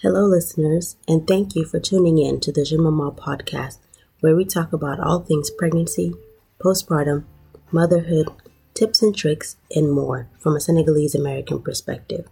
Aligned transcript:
Hello, 0.00 0.26
listeners, 0.26 0.94
and 1.08 1.26
thank 1.26 1.56
you 1.56 1.64
for 1.64 1.80
tuning 1.80 2.18
in 2.18 2.38
to 2.38 2.52
the 2.52 2.64
Jeune 2.64 2.84
Maman 2.84 3.16
podcast, 3.16 3.78
where 4.20 4.36
we 4.36 4.44
talk 4.44 4.72
about 4.72 5.00
all 5.00 5.18
things 5.18 5.50
pregnancy, 5.50 6.14
postpartum, 6.60 7.24
motherhood, 7.72 8.28
tips 8.74 9.02
and 9.02 9.16
tricks, 9.16 9.56
and 9.74 9.90
more 9.90 10.28
from 10.38 10.54
a 10.54 10.60
Senegalese 10.60 11.16
American 11.16 11.60
perspective. 11.60 12.28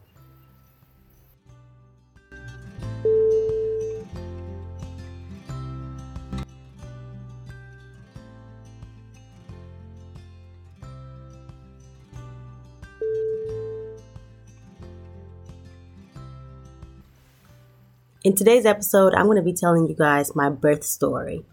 Today's 18.37 18.67
episode, 18.67 19.15
I'm 19.15 19.25
going 19.25 19.39
to 19.39 19.43
be 19.43 19.55
telling 19.55 19.89
you 19.89 19.95
guys 19.97 20.37
my 20.37 20.51
birth 20.51 20.85
story. 20.85 21.45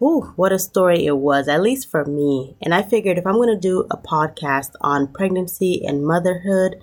Ooh, 0.00 0.32
what 0.36 0.52
a 0.52 0.58
story 0.58 1.04
it 1.04 1.16
was, 1.16 1.48
at 1.48 1.60
least 1.60 1.90
for 1.90 2.04
me. 2.04 2.56
And 2.62 2.72
I 2.74 2.82
figured 2.82 3.18
if 3.18 3.26
I'm 3.26 3.34
going 3.34 3.54
to 3.54 3.60
do 3.60 3.86
a 3.90 3.96
podcast 3.96 4.70
on 4.80 5.12
pregnancy 5.12 5.84
and 5.84 6.06
motherhood, 6.06 6.76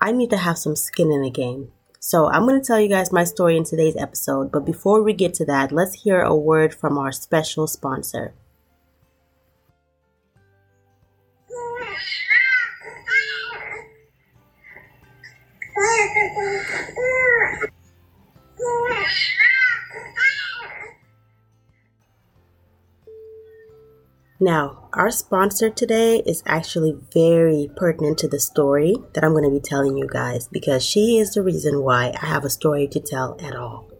I 0.00 0.12
need 0.12 0.30
to 0.30 0.38
have 0.38 0.58
some 0.58 0.74
skin 0.74 1.12
in 1.12 1.22
the 1.22 1.30
game. 1.30 1.70
So 2.00 2.30
I'm 2.30 2.46
going 2.46 2.60
to 2.60 2.66
tell 2.66 2.80
you 2.80 2.88
guys 2.88 3.12
my 3.12 3.24
story 3.24 3.56
in 3.56 3.64
today's 3.64 3.96
episode. 3.96 4.50
But 4.50 4.64
before 4.64 5.02
we 5.02 5.12
get 5.12 5.34
to 5.34 5.44
that, 5.46 5.72
let's 5.72 6.02
hear 6.02 6.20
a 6.20 6.34
word 6.34 6.74
from 6.74 6.96
our 6.98 7.12
special 7.12 7.66
sponsor. 7.66 8.32
Now, 24.38 24.88
our 24.92 25.10
sponsor 25.10 25.70
today 25.70 26.18
is 26.26 26.42
actually 26.44 26.94
very 27.12 27.70
pertinent 27.74 28.18
to 28.18 28.28
the 28.28 28.38
story 28.38 28.96
that 29.14 29.24
I'm 29.24 29.32
going 29.32 29.44
to 29.44 29.50
be 29.50 29.60
telling 29.60 29.96
you 29.96 30.06
guys 30.06 30.46
because 30.46 30.84
she 30.84 31.16
is 31.16 31.32
the 31.32 31.42
reason 31.42 31.82
why 31.82 32.12
I 32.20 32.26
have 32.26 32.44
a 32.44 32.50
story 32.50 32.86
to 32.88 33.00
tell 33.00 33.38
at 33.40 33.56
all. 33.56 33.90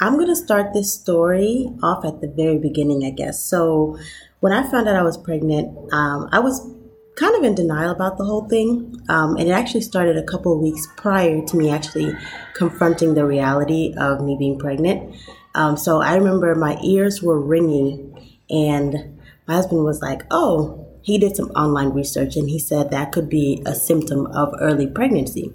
I'm 0.00 0.14
going 0.14 0.28
to 0.28 0.36
start 0.36 0.72
this 0.72 0.94
story 0.94 1.68
off 1.82 2.04
at 2.04 2.20
the 2.20 2.28
very 2.28 2.58
beginning, 2.58 3.04
I 3.04 3.10
guess. 3.10 3.42
So, 3.42 3.98
when 4.38 4.52
I 4.52 4.70
found 4.70 4.88
out 4.88 4.96
I 4.96 5.02
was 5.02 5.16
pregnant, 5.16 5.92
um, 5.92 6.28
I 6.30 6.38
was 6.38 6.68
kind 7.16 7.36
of 7.36 7.44
in 7.44 7.54
denial 7.54 7.90
about 7.90 8.18
the 8.18 8.24
whole 8.24 8.48
thing. 8.48 9.00
Um, 9.08 9.36
and 9.36 9.48
it 9.48 9.52
actually 9.52 9.82
started 9.82 10.16
a 10.16 10.22
couple 10.22 10.52
of 10.52 10.60
weeks 10.60 10.88
prior 10.96 11.44
to 11.44 11.56
me 11.56 11.70
actually 11.70 12.12
confronting 12.54 13.14
the 13.14 13.24
reality 13.24 13.94
of 13.96 14.20
me 14.20 14.36
being 14.38 14.58
pregnant. 14.58 15.14
Um, 15.54 15.76
so 15.76 16.00
I 16.00 16.16
remember 16.16 16.54
my 16.54 16.78
ears 16.82 17.22
were 17.22 17.40
ringing, 17.40 18.38
and 18.50 19.20
my 19.46 19.54
husband 19.54 19.84
was 19.84 20.02
like, 20.02 20.22
Oh, 20.30 20.88
he 21.02 21.18
did 21.18 21.36
some 21.36 21.50
online 21.50 21.90
research 21.90 22.34
and 22.36 22.48
he 22.48 22.58
said 22.58 22.90
that 22.90 23.12
could 23.12 23.28
be 23.28 23.62
a 23.66 23.74
symptom 23.74 24.26
of 24.28 24.54
early 24.60 24.86
pregnancy. 24.86 25.52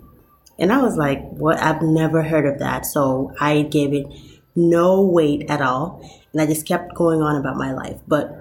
And 0.57 0.71
I 0.71 0.81
was 0.81 0.95
like, 0.95 1.21
What? 1.31 1.59
I've 1.59 1.81
never 1.81 2.23
heard 2.23 2.45
of 2.45 2.59
that. 2.59 2.85
So 2.85 3.33
I 3.39 3.63
gave 3.63 3.93
it 3.93 4.07
no 4.55 5.01
weight 5.01 5.49
at 5.49 5.61
all. 5.61 6.01
And 6.31 6.41
I 6.41 6.45
just 6.45 6.67
kept 6.67 6.93
going 6.95 7.21
on 7.21 7.35
about 7.35 7.57
my 7.57 7.73
life. 7.73 7.99
But 8.07 8.38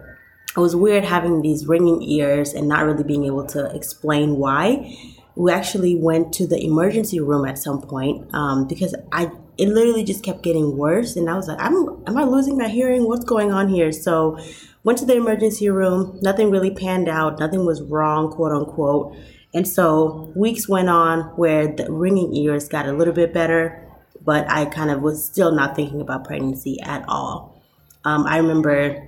it 0.58 0.60
was 0.60 0.74
weird 0.74 1.04
having 1.04 1.40
these 1.40 1.66
ringing 1.66 2.02
ears 2.02 2.52
and 2.52 2.66
not 2.66 2.84
really 2.84 3.04
being 3.04 3.24
able 3.24 3.46
to 3.46 3.66
explain 3.74 4.36
why. 4.36 4.96
We 5.36 5.52
actually 5.52 5.94
went 5.94 6.32
to 6.34 6.48
the 6.48 6.60
emergency 6.60 7.20
room 7.20 7.46
at 7.46 7.58
some 7.58 7.80
point 7.80 8.28
um, 8.34 8.66
because 8.66 8.92
I 9.12 9.30
it 9.56 9.68
literally 9.68 10.02
just 10.02 10.24
kept 10.24 10.42
getting 10.42 10.76
worse. 10.76 11.14
And 11.14 11.30
I 11.30 11.34
was 11.34 11.46
like, 11.46 11.60
I'm, 11.60 12.02
am 12.06 12.16
I 12.16 12.24
losing 12.24 12.58
my 12.58 12.68
hearing? 12.68 13.06
What's 13.06 13.24
going 13.24 13.52
on 13.52 13.68
here? 13.68 13.92
So 13.92 14.38
went 14.82 14.98
to 14.98 15.04
the 15.04 15.14
emergency 15.14 15.68
room. 15.68 16.18
Nothing 16.22 16.50
really 16.50 16.72
panned 16.72 17.08
out. 17.08 17.38
Nothing 17.38 17.64
was 17.64 17.80
wrong, 17.82 18.30
quote 18.30 18.52
unquote. 18.52 19.16
And 19.54 19.66
so 19.66 20.32
weeks 20.34 20.68
went 20.68 20.88
on 20.88 21.20
where 21.36 21.68
the 21.68 21.90
ringing 21.90 22.34
ears 22.34 22.68
got 22.68 22.86
a 22.86 22.92
little 22.92 23.14
bit 23.14 23.32
better, 23.32 23.88
but 24.24 24.48
I 24.50 24.64
kind 24.66 24.90
of 24.90 25.02
was 25.02 25.24
still 25.24 25.52
not 25.52 25.76
thinking 25.76 26.00
about 26.00 26.24
pregnancy 26.24 26.80
at 26.82 27.04
all. 27.08 27.62
Um, 28.04 28.26
I 28.26 28.38
remember 28.38 29.07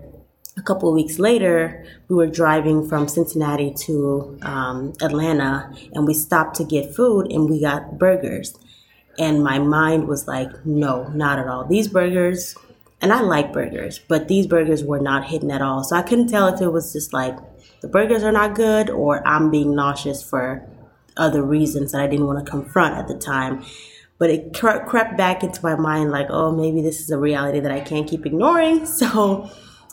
a 0.57 0.63
couple 0.63 0.89
of 0.89 0.95
weeks 0.95 1.19
later, 1.19 1.85
we 2.09 2.17
were 2.17 2.27
driving 2.27 2.89
from 2.89 3.09
Cincinnati 3.09 3.73
to 3.87 4.39
um, 4.43 4.93
Atlanta 5.01 5.73
and 5.95 6.07
we 6.07 6.15
stopped 6.15 6.57
to 6.57 6.65
get 6.65 6.95
food 6.95 7.31
and 7.31 7.49
we 7.49 7.61
got 7.61 7.99
burgers. 7.99 8.59
And 9.19 9.45
my 9.45 9.59
mind 9.59 10.09
was 10.09 10.27
like, 10.27 10.49
no, 10.65 11.09
not 11.09 11.39
at 11.39 11.47
all. 11.47 11.65
These 11.67 11.89
burgers, 11.89 12.57
and 13.01 13.13
I 13.13 13.21
like 13.21 13.53
burgers, 13.53 13.99
but 13.99 14.29
these 14.29 14.47
burgers 14.47 14.83
were 14.83 15.01
not 15.01 15.25
hitting 15.25 15.51
at 15.51 15.63
all. 15.63 15.85
So 15.85 15.97
I 15.97 16.03
couldn't 16.03 16.29
tell 16.29 16.49
if 16.49 16.61
it 16.61 16.69
was 16.69 16.93
just 16.93 17.13
like 17.13 17.37
the 17.81 17.89
burgers 17.89 18.23
are 18.23 18.33
not 18.33 18.55
good 18.55 18.91
or 18.91 19.27
I'm 19.27 19.51
being 19.51 19.75
nauseous 19.75 20.23
for 20.23 20.67
other 21.17 21.43
reasons 21.43 21.93
that 21.93 22.01
I 22.01 22.07
didn't 22.07 22.27
want 22.27 22.45
to 22.45 22.51
confront 22.51 22.97
at 22.97 23.09
the 23.09 23.17
time. 23.17 23.65
But 24.19 24.31
it 24.31 24.53
crept 24.53 25.17
back 25.17 25.43
into 25.43 25.63
my 25.63 25.77
mind 25.77 26.11
like, 26.11 26.27
oh, 26.29 26.55
maybe 26.55 26.83
this 26.83 27.01
is 27.01 27.11
a 27.11 27.19
reality 27.19 27.61
that 27.61 27.73
I 27.73 27.81
can't 27.81 28.09
keep 28.09 28.27
ignoring. 28.27 28.87
So 28.87 29.51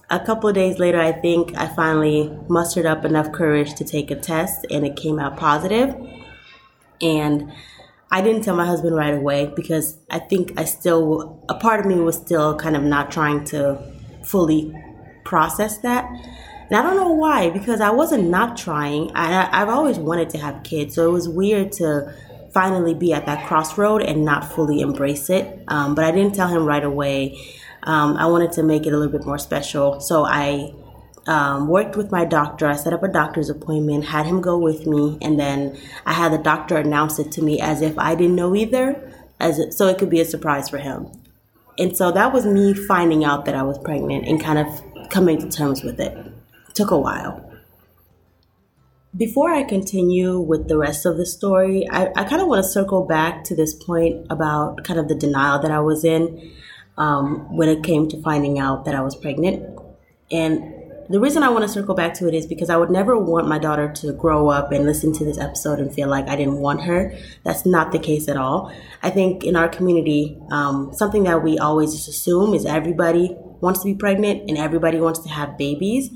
a 0.09 0.19
couple 0.19 0.51
days 0.53 0.79
later, 0.79 0.99
I 0.99 1.11
think 1.11 1.57
I 1.57 1.67
finally 1.67 2.31
mustered 2.47 2.85
up 2.85 3.03
enough 3.03 3.31
courage 3.31 3.75
to 3.75 3.83
take 3.83 4.09
a 4.09 4.15
test 4.15 4.65
and 4.69 4.85
it 4.85 4.95
came 4.95 5.19
out 5.19 5.37
positive. 5.37 5.95
And 7.01 7.51
I 8.09 8.21
didn't 8.21 8.43
tell 8.43 8.55
my 8.55 8.65
husband 8.65 8.95
right 8.95 9.13
away 9.13 9.51
because 9.53 9.97
I 10.09 10.19
think 10.19 10.57
I 10.57 10.63
still, 10.63 11.43
a 11.49 11.55
part 11.55 11.81
of 11.81 11.85
me 11.85 11.95
was 11.95 12.15
still 12.15 12.55
kind 12.55 12.77
of 12.77 12.83
not 12.83 13.11
trying 13.11 13.43
to 13.45 13.81
fully 14.23 14.73
process 15.25 15.79
that. 15.79 16.09
And 16.69 16.75
I 16.75 16.81
don't 16.83 16.95
know 16.95 17.11
why, 17.11 17.49
because 17.49 17.81
I 17.81 17.89
wasn't 17.91 18.29
not 18.29 18.57
trying. 18.57 19.11
I, 19.13 19.49
I've 19.51 19.69
always 19.69 19.97
wanted 19.97 20.29
to 20.31 20.37
have 20.37 20.63
kids, 20.63 20.95
so 20.95 21.07
it 21.07 21.11
was 21.11 21.27
weird 21.27 21.71
to 21.73 22.13
finally 22.51 22.93
be 22.93 23.13
at 23.13 23.25
that 23.25 23.45
crossroad 23.47 24.01
and 24.01 24.25
not 24.25 24.51
fully 24.51 24.81
embrace 24.81 25.29
it. 25.29 25.63
Um, 25.67 25.95
but 25.95 26.03
I 26.03 26.11
didn't 26.11 26.35
tell 26.35 26.47
him 26.47 26.65
right 26.65 26.83
away. 26.83 27.37
Um, 27.87 28.17
I 28.17 28.25
wanted 28.25 28.51
to 28.51 28.63
make 28.63 28.85
it 28.85 28.91
a 28.91 28.97
little 28.97 29.17
bit 29.17 29.25
more 29.25 29.37
special, 29.37 30.01
so 30.01 30.25
I 30.25 30.73
um, 31.25 31.69
worked 31.69 31.95
with 31.95 32.11
my 32.11 32.25
doctor. 32.25 32.67
I 32.67 32.75
set 32.75 32.91
up 32.91 33.01
a 33.01 33.07
doctor's 33.07 33.49
appointment, 33.49 34.03
had 34.03 34.25
him 34.25 34.41
go 34.41 34.57
with 34.57 34.85
me, 34.85 35.17
and 35.21 35.39
then 35.39 35.79
I 36.05 36.11
had 36.11 36.33
the 36.33 36.37
doctor 36.37 36.75
announce 36.75 37.17
it 37.17 37.31
to 37.31 37.41
me 37.41 37.61
as 37.61 37.81
if 37.81 37.97
I 37.97 38.13
didn't 38.13 38.35
know 38.35 38.53
either, 38.55 39.09
as 39.39 39.57
it, 39.57 39.73
so 39.73 39.87
it 39.87 39.97
could 39.97 40.09
be 40.09 40.19
a 40.19 40.25
surprise 40.25 40.67
for 40.67 40.79
him. 40.79 41.09
And 41.79 41.95
so 41.95 42.11
that 42.11 42.33
was 42.33 42.45
me 42.45 42.73
finding 42.73 43.23
out 43.23 43.45
that 43.45 43.55
I 43.55 43.63
was 43.63 43.77
pregnant 43.77 44.27
and 44.27 44.43
kind 44.43 44.59
of 44.59 45.09
coming 45.09 45.39
to 45.39 45.49
terms 45.49 45.81
with 45.81 45.97
it. 46.01 46.11
it 46.11 46.75
took 46.75 46.91
a 46.91 46.99
while. 46.99 47.41
Before 49.15 49.53
I 49.53 49.63
continue 49.63 50.41
with 50.41 50.67
the 50.67 50.77
rest 50.77 51.05
of 51.05 51.15
the 51.15 51.25
story, 51.25 51.87
I, 51.89 52.07
I 52.17 52.25
kind 52.25 52.41
of 52.41 52.49
want 52.49 52.65
to 52.65 52.69
circle 52.69 53.05
back 53.05 53.45
to 53.45 53.55
this 53.55 53.73
point 53.73 54.27
about 54.29 54.83
kind 54.83 54.99
of 54.99 55.07
the 55.07 55.15
denial 55.15 55.59
that 55.61 55.71
I 55.71 55.79
was 55.79 56.03
in 56.03 56.51
um, 56.97 57.55
when 57.55 57.69
it 57.69 57.83
came 57.83 58.07
to 58.09 58.21
finding 58.21 58.59
out 58.59 58.85
that 58.85 58.95
I 58.95 59.01
was 59.01 59.15
pregnant. 59.15 59.79
And 60.31 60.73
the 61.09 61.21
reason 61.21 61.41
I 61.41 61.49
want 61.49 61.63
to 61.63 61.69
circle 61.69 61.95
back 61.95 62.13
to 62.15 62.27
it 62.27 62.33
is 62.33 62.45
because 62.45 62.69
I 62.69 62.75
would 62.75 62.89
never 62.89 63.17
want 63.17 63.47
my 63.47 63.57
daughter 63.57 63.91
to 63.93 64.11
grow 64.11 64.49
up 64.49 64.73
and 64.73 64.85
listen 64.85 65.13
to 65.13 65.23
this 65.23 65.37
episode 65.37 65.79
and 65.79 65.93
feel 65.93 66.09
like 66.09 66.27
I 66.27 66.35
didn't 66.35 66.57
want 66.57 66.81
her. 66.81 67.17
That's 67.43 67.65
not 67.65 67.93
the 67.93 67.99
case 67.99 68.27
at 68.27 68.35
all. 68.35 68.73
I 69.01 69.09
think 69.09 69.45
in 69.45 69.55
our 69.55 69.69
community, 69.69 70.37
um, 70.51 70.91
something 70.93 71.23
that 71.23 71.43
we 71.43 71.57
always 71.57 71.93
just 71.93 72.09
assume 72.09 72.53
is 72.53 72.65
everybody 72.65 73.37
wants 73.61 73.81
to 73.83 73.85
be 73.85 73.95
pregnant 73.95 74.49
and 74.49 74.57
everybody 74.57 74.99
wants 74.99 75.19
to 75.19 75.29
have 75.29 75.57
babies. 75.57 76.09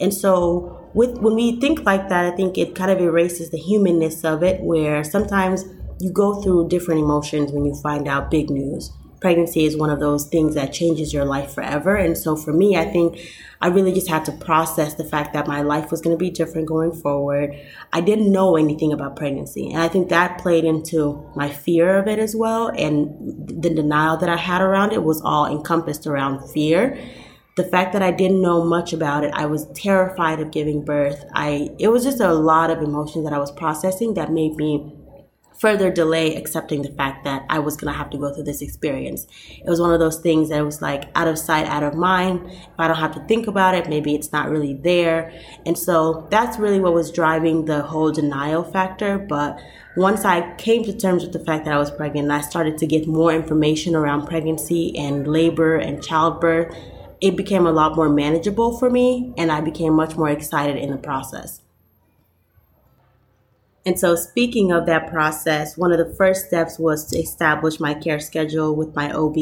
And 0.00 0.14
so 0.14 0.88
with 0.94 1.18
when 1.18 1.34
we 1.34 1.60
think 1.60 1.84
like 1.84 2.08
that, 2.08 2.24
I 2.24 2.34
think 2.34 2.56
it 2.56 2.74
kind 2.74 2.90
of 2.90 3.00
erases 3.00 3.50
the 3.50 3.58
humanness 3.58 4.24
of 4.24 4.42
it 4.42 4.62
where 4.62 5.04
sometimes 5.04 5.66
you 6.00 6.10
go 6.10 6.40
through 6.40 6.68
different 6.68 7.00
emotions 7.00 7.52
when 7.52 7.66
you 7.66 7.74
find 7.74 8.08
out 8.08 8.30
big 8.30 8.48
news 8.48 8.92
pregnancy 9.20 9.64
is 9.64 9.76
one 9.76 9.90
of 9.90 10.00
those 10.00 10.26
things 10.26 10.54
that 10.54 10.72
changes 10.72 11.12
your 11.12 11.24
life 11.24 11.54
forever. 11.54 11.96
And 11.96 12.16
so 12.16 12.36
for 12.36 12.52
me, 12.52 12.76
I 12.76 12.84
think 12.84 13.18
I 13.60 13.68
really 13.68 13.92
just 13.92 14.08
had 14.08 14.24
to 14.26 14.32
process 14.32 14.94
the 14.94 15.04
fact 15.04 15.32
that 15.32 15.48
my 15.48 15.62
life 15.62 15.90
was 15.90 16.00
going 16.00 16.16
to 16.16 16.18
be 16.18 16.30
different 16.30 16.68
going 16.68 16.92
forward. 16.92 17.58
I 17.92 18.00
didn't 18.00 18.30
know 18.30 18.56
anything 18.56 18.92
about 18.92 19.16
pregnancy. 19.16 19.70
And 19.72 19.82
I 19.82 19.88
think 19.88 20.08
that 20.08 20.38
played 20.38 20.64
into 20.64 21.28
my 21.34 21.48
fear 21.50 21.98
of 21.98 22.06
it 22.06 22.18
as 22.18 22.36
well. 22.36 22.68
And 22.68 23.48
the 23.48 23.70
denial 23.70 24.16
that 24.18 24.28
I 24.28 24.36
had 24.36 24.62
around 24.62 24.92
it 24.92 25.02
was 25.02 25.20
all 25.22 25.46
encompassed 25.46 26.06
around 26.06 26.48
fear. 26.50 26.98
The 27.56 27.64
fact 27.64 27.92
that 27.94 28.02
I 28.02 28.12
didn't 28.12 28.40
know 28.40 28.64
much 28.64 28.92
about 28.92 29.24
it, 29.24 29.34
I 29.34 29.46
was 29.46 29.66
terrified 29.74 30.38
of 30.38 30.52
giving 30.52 30.84
birth. 30.84 31.24
I 31.34 31.70
it 31.80 31.88
was 31.88 32.04
just 32.04 32.20
a 32.20 32.32
lot 32.32 32.70
of 32.70 32.80
emotions 32.80 33.24
that 33.24 33.32
I 33.32 33.38
was 33.38 33.50
processing 33.50 34.14
that 34.14 34.30
made 34.30 34.54
me 34.54 34.94
further 35.60 35.90
delay 35.90 36.36
accepting 36.36 36.82
the 36.82 36.92
fact 36.92 37.24
that 37.24 37.44
I 37.50 37.58
was 37.58 37.76
going 37.76 37.92
to 37.92 37.98
have 37.98 38.10
to 38.10 38.18
go 38.18 38.32
through 38.32 38.44
this 38.44 38.62
experience. 38.62 39.26
It 39.50 39.68
was 39.68 39.80
one 39.80 39.92
of 39.92 39.98
those 39.98 40.18
things 40.18 40.50
that 40.50 40.64
was 40.64 40.80
like 40.80 41.04
out 41.14 41.28
of 41.28 41.38
sight, 41.38 41.66
out 41.66 41.82
of 41.82 41.94
mind. 41.94 42.46
If 42.46 42.68
I 42.78 42.88
don't 42.88 42.96
have 42.96 43.14
to 43.14 43.20
think 43.26 43.46
about 43.46 43.74
it, 43.74 43.88
maybe 43.88 44.14
it's 44.14 44.32
not 44.32 44.48
really 44.50 44.74
there. 44.74 45.32
And 45.66 45.76
so 45.76 46.26
that's 46.30 46.58
really 46.58 46.80
what 46.80 46.94
was 46.94 47.10
driving 47.10 47.64
the 47.64 47.82
whole 47.82 48.12
denial 48.12 48.62
factor. 48.62 49.18
But 49.18 49.60
once 49.96 50.24
I 50.24 50.54
came 50.56 50.84
to 50.84 50.96
terms 50.96 51.24
with 51.24 51.32
the 51.32 51.44
fact 51.44 51.64
that 51.64 51.74
I 51.74 51.78
was 51.78 51.90
pregnant, 51.90 52.30
I 52.30 52.40
started 52.40 52.78
to 52.78 52.86
get 52.86 53.08
more 53.08 53.32
information 53.32 53.96
around 53.96 54.26
pregnancy 54.26 54.96
and 54.96 55.26
labor 55.26 55.76
and 55.76 56.02
childbirth. 56.02 56.76
It 57.20 57.36
became 57.36 57.66
a 57.66 57.72
lot 57.72 57.96
more 57.96 58.08
manageable 58.08 58.78
for 58.78 58.88
me, 58.88 59.34
and 59.36 59.50
I 59.50 59.60
became 59.60 59.92
much 59.92 60.16
more 60.16 60.28
excited 60.28 60.76
in 60.76 60.92
the 60.92 60.98
process. 60.98 61.62
And 63.88 63.98
so, 63.98 64.16
speaking 64.16 64.70
of 64.70 64.84
that 64.84 65.08
process, 65.08 65.78
one 65.78 65.92
of 65.92 65.98
the 65.98 66.14
first 66.14 66.48
steps 66.48 66.78
was 66.78 67.06
to 67.06 67.16
establish 67.16 67.80
my 67.80 67.94
care 67.94 68.20
schedule 68.20 68.76
with 68.76 68.94
my 68.94 69.10
OB. 69.10 69.38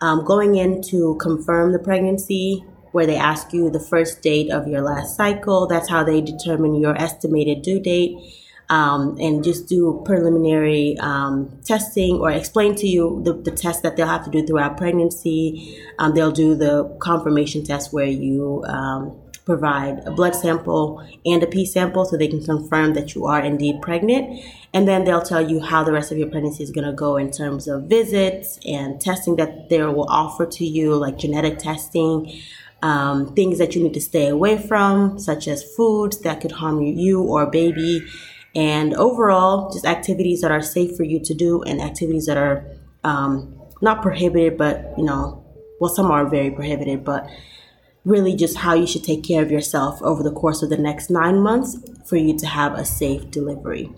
Um, 0.00 0.24
going 0.24 0.56
in 0.56 0.82
to 0.90 1.16
confirm 1.20 1.70
the 1.70 1.78
pregnancy, 1.78 2.64
where 2.90 3.06
they 3.06 3.16
ask 3.16 3.52
you 3.52 3.70
the 3.70 3.78
first 3.78 4.20
date 4.20 4.50
of 4.50 4.66
your 4.66 4.80
last 4.80 5.16
cycle. 5.16 5.68
That's 5.68 5.88
how 5.88 6.02
they 6.02 6.20
determine 6.20 6.74
your 6.74 7.00
estimated 7.00 7.62
due 7.62 7.78
date. 7.78 8.16
Um, 8.68 9.16
and 9.20 9.44
just 9.44 9.68
do 9.68 10.02
preliminary 10.04 10.96
um, 10.98 11.60
testing 11.64 12.16
or 12.16 12.32
explain 12.32 12.74
to 12.74 12.88
you 12.88 13.22
the, 13.22 13.32
the 13.32 13.52
test 13.52 13.84
that 13.84 13.96
they'll 13.96 14.08
have 14.08 14.24
to 14.24 14.30
do 14.30 14.44
throughout 14.44 14.76
pregnancy. 14.76 15.78
Um, 16.00 16.16
they'll 16.16 16.32
do 16.32 16.56
the 16.56 16.96
confirmation 17.00 17.62
test 17.64 17.92
where 17.92 18.06
you 18.06 18.64
um, 18.66 19.21
provide 19.44 20.06
a 20.06 20.10
blood 20.10 20.34
sample 20.34 21.06
and 21.26 21.42
a 21.42 21.46
pee 21.46 21.66
sample 21.66 22.04
so 22.04 22.16
they 22.16 22.28
can 22.28 22.44
confirm 22.44 22.94
that 22.94 23.14
you 23.14 23.26
are 23.26 23.40
indeed 23.40 23.82
pregnant. 23.82 24.44
And 24.72 24.86
then 24.86 25.04
they'll 25.04 25.22
tell 25.22 25.48
you 25.48 25.60
how 25.60 25.84
the 25.84 25.92
rest 25.92 26.12
of 26.12 26.18
your 26.18 26.28
pregnancy 26.28 26.62
is 26.62 26.70
going 26.70 26.86
to 26.86 26.92
go 26.92 27.16
in 27.16 27.30
terms 27.30 27.68
of 27.68 27.84
visits 27.84 28.58
and 28.66 29.00
testing 29.00 29.36
that 29.36 29.68
they 29.68 29.82
will 29.82 30.08
offer 30.08 30.46
to 30.46 30.64
you, 30.64 30.94
like 30.94 31.18
genetic 31.18 31.58
testing, 31.58 32.40
um, 32.82 33.34
things 33.34 33.58
that 33.58 33.74
you 33.74 33.82
need 33.82 33.94
to 33.94 34.00
stay 34.00 34.28
away 34.28 34.58
from, 34.58 35.18
such 35.18 35.48
as 35.48 35.62
foods 35.74 36.18
that 36.20 36.40
could 36.40 36.52
harm 36.52 36.80
you 36.82 37.22
or 37.22 37.46
baby, 37.46 38.06
and 38.54 38.92
overall, 38.94 39.72
just 39.72 39.86
activities 39.86 40.42
that 40.42 40.50
are 40.50 40.60
safe 40.60 40.96
for 40.96 41.04
you 41.04 41.20
to 41.20 41.34
do 41.34 41.62
and 41.62 41.80
activities 41.80 42.26
that 42.26 42.36
are 42.36 42.66
um, 43.04 43.58
not 43.80 44.02
prohibited, 44.02 44.58
but 44.58 44.92
you 44.98 45.04
know, 45.04 45.44
well, 45.80 45.92
some 45.92 46.10
are 46.10 46.28
very 46.28 46.50
prohibited, 46.50 47.04
but 47.04 47.28
really 48.04 48.34
just 48.34 48.58
how 48.58 48.74
you 48.74 48.86
should 48.86 49.04
take 49.04 49.22
care 49.22 49.42
of 49.42 49.50
yourself 49.50 50.02
over 50.02 50.22
the 50.22 50.32
course 50.32 50.62
of 50.62 50.70
the 50.70 50.76
next 50.76 51.10
nine 51.10 51.40
months 51.40 51.78
for 52.04 52.16
you 52.16 52.36
to 52.38 52.46
have 52.46 52.74
a 52.74 52.84
safe 52.84 53.30
delivery. 53.30 53.90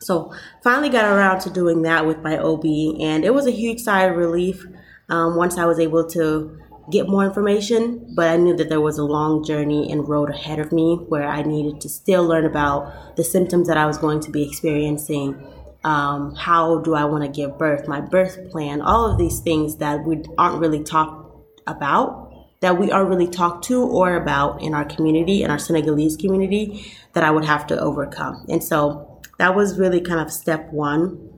So, 0.00 0.32
finally 0.62 0.88
got 0.90 1.04
around 1.04 1.40
to 1.40 1.50
doing 1.50 1.82
that 1.82 2.06
with 2.06 2.22
my 2.22 2.38
OB, 2.38 2.64
and 3.00 3.24
it 3.24 3.34
was 3.34 3.46
a 3.46 3.52
huge 3.52 3.80
sigh 3.80 4.04
of 4.04 4.16
relief 4.16 4.64
um, 5.08 5.36
once 5.36 5.58
I 5.58 5.64
was 5.64 5.80
able 5.80 6.08
to 6.10 6.60
get 6.90 7.08
more 7.08 7.24
information. 7.24 8.06
But 8.14 8.28
I 8.28 8.36
knew 8.36 8.56
that 8.56 8.68
there 8.68 8.80
was 8.80 8.98
a 8.98 9.04
long 9.04 9.44
journey 9.44 9.90
and 9.90 10.08
road 10.08 10.30
ahead 10.30 10.60
of 10.60 10.70
me 10.70 10.96
where 11.08 11.26
I 11.26 11.42
needed 11.42 11.80
to 11.80 11.88
still 11.88 12.24
learn 12.24 12.44
about 12.44 13.16
the 13.16 13.24
symptoms 13.24 13.66
that 13.66 13.76
I 13.76 13.86
was 13.86 13.98
going 13.98 14.20
to 14.20 14.30
be 14.30 14.46
experiencing. 14.46 15.36
Um, 15.82 16.34
how 16.34 16.78
do 16.80 16.94
I 16.94 17.04
want 17.04 17.24
to 17.24 17.30
give 17.30 17.58
birth? 17.58 17.88
My 17.88 18.00
birth 18.00 18.50
plan, 18.50 18.80
all 18.80 19.10
of 19.10 19.18
these 19.18 19.40
things 19.40 19.76
that 19.76 20.04
we 20.04 20.22
aren't 20.36 20.60
really 20.60 20.82
talked 20.82 21.26
about 21.66 22.27
that 22.60 22.78
we 22.78 22.90
aren't 22.90 23.08
really 23.08 23.28
talked 23.28 23.64
to 23.64 23.82
or 23.82 24.16
about 24.16 24.62
in 24.62 24.74
our 24.74 24.84
community, 24.84 25.42
in 25.42 25.50
our 25.50 25.58
Senegalese 25.58 26.16
community, 26.16 26.92
that 27.12 27.22
I 27.22 27.30
would 27.30 27.44
have 27.44 27.66
to 27.68 27.78
overcome. 27.78 28.44
And 28.48 28.62
so 28.62 29.20
that 29.38 29.54
was 29.54 29.78
really 29.78 30.00
kind 30.00 30.20
of 30.20 30.32
step 30.32 30.72
one. 30.72 31.30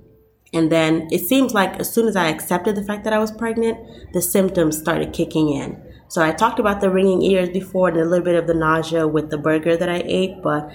And 0.52 0.72
then 0.72 1.08
it 1.12 1.20
seems 1.20 1.54
like 1.54 1.78
as 1.78 1.92
soon 1.92 2.08
as 2.08 2.16
I 2.16 2.28
accepted 2.28 2.74
the 2.74 2.84
fact 2.84 3.04
that 3.04 3.12
I 3.12 3.18
was 3.18 3.30
pregnant, 3.30 4.12
the 4.12 4.22
symptoms 4.22 4.78
started 4.78 5.12
kicking 5.12 5.50
in. 5.50 5.80
So 6.08 6.22
I 6.22 6.32
talked 6.32 6.58
about 6.58 6.80
the 6.80 6.90
ringing 6.90 7.22
ears 7.22 7.50
before 7.50 7.88
and 7.88 7.98
a 7.98 8.04
little 8.04 8.24
bit 8.24 8.34
of 8.34 8.48
the 8.48 8.54
nausea 8.54 9.06
with 9.06 9.30
the 9.30 9.38
burger 9.38 9.76
that 9.76 9.88
I 9.88 10.02
ate. 10.04 10.42
But 10.42 10.72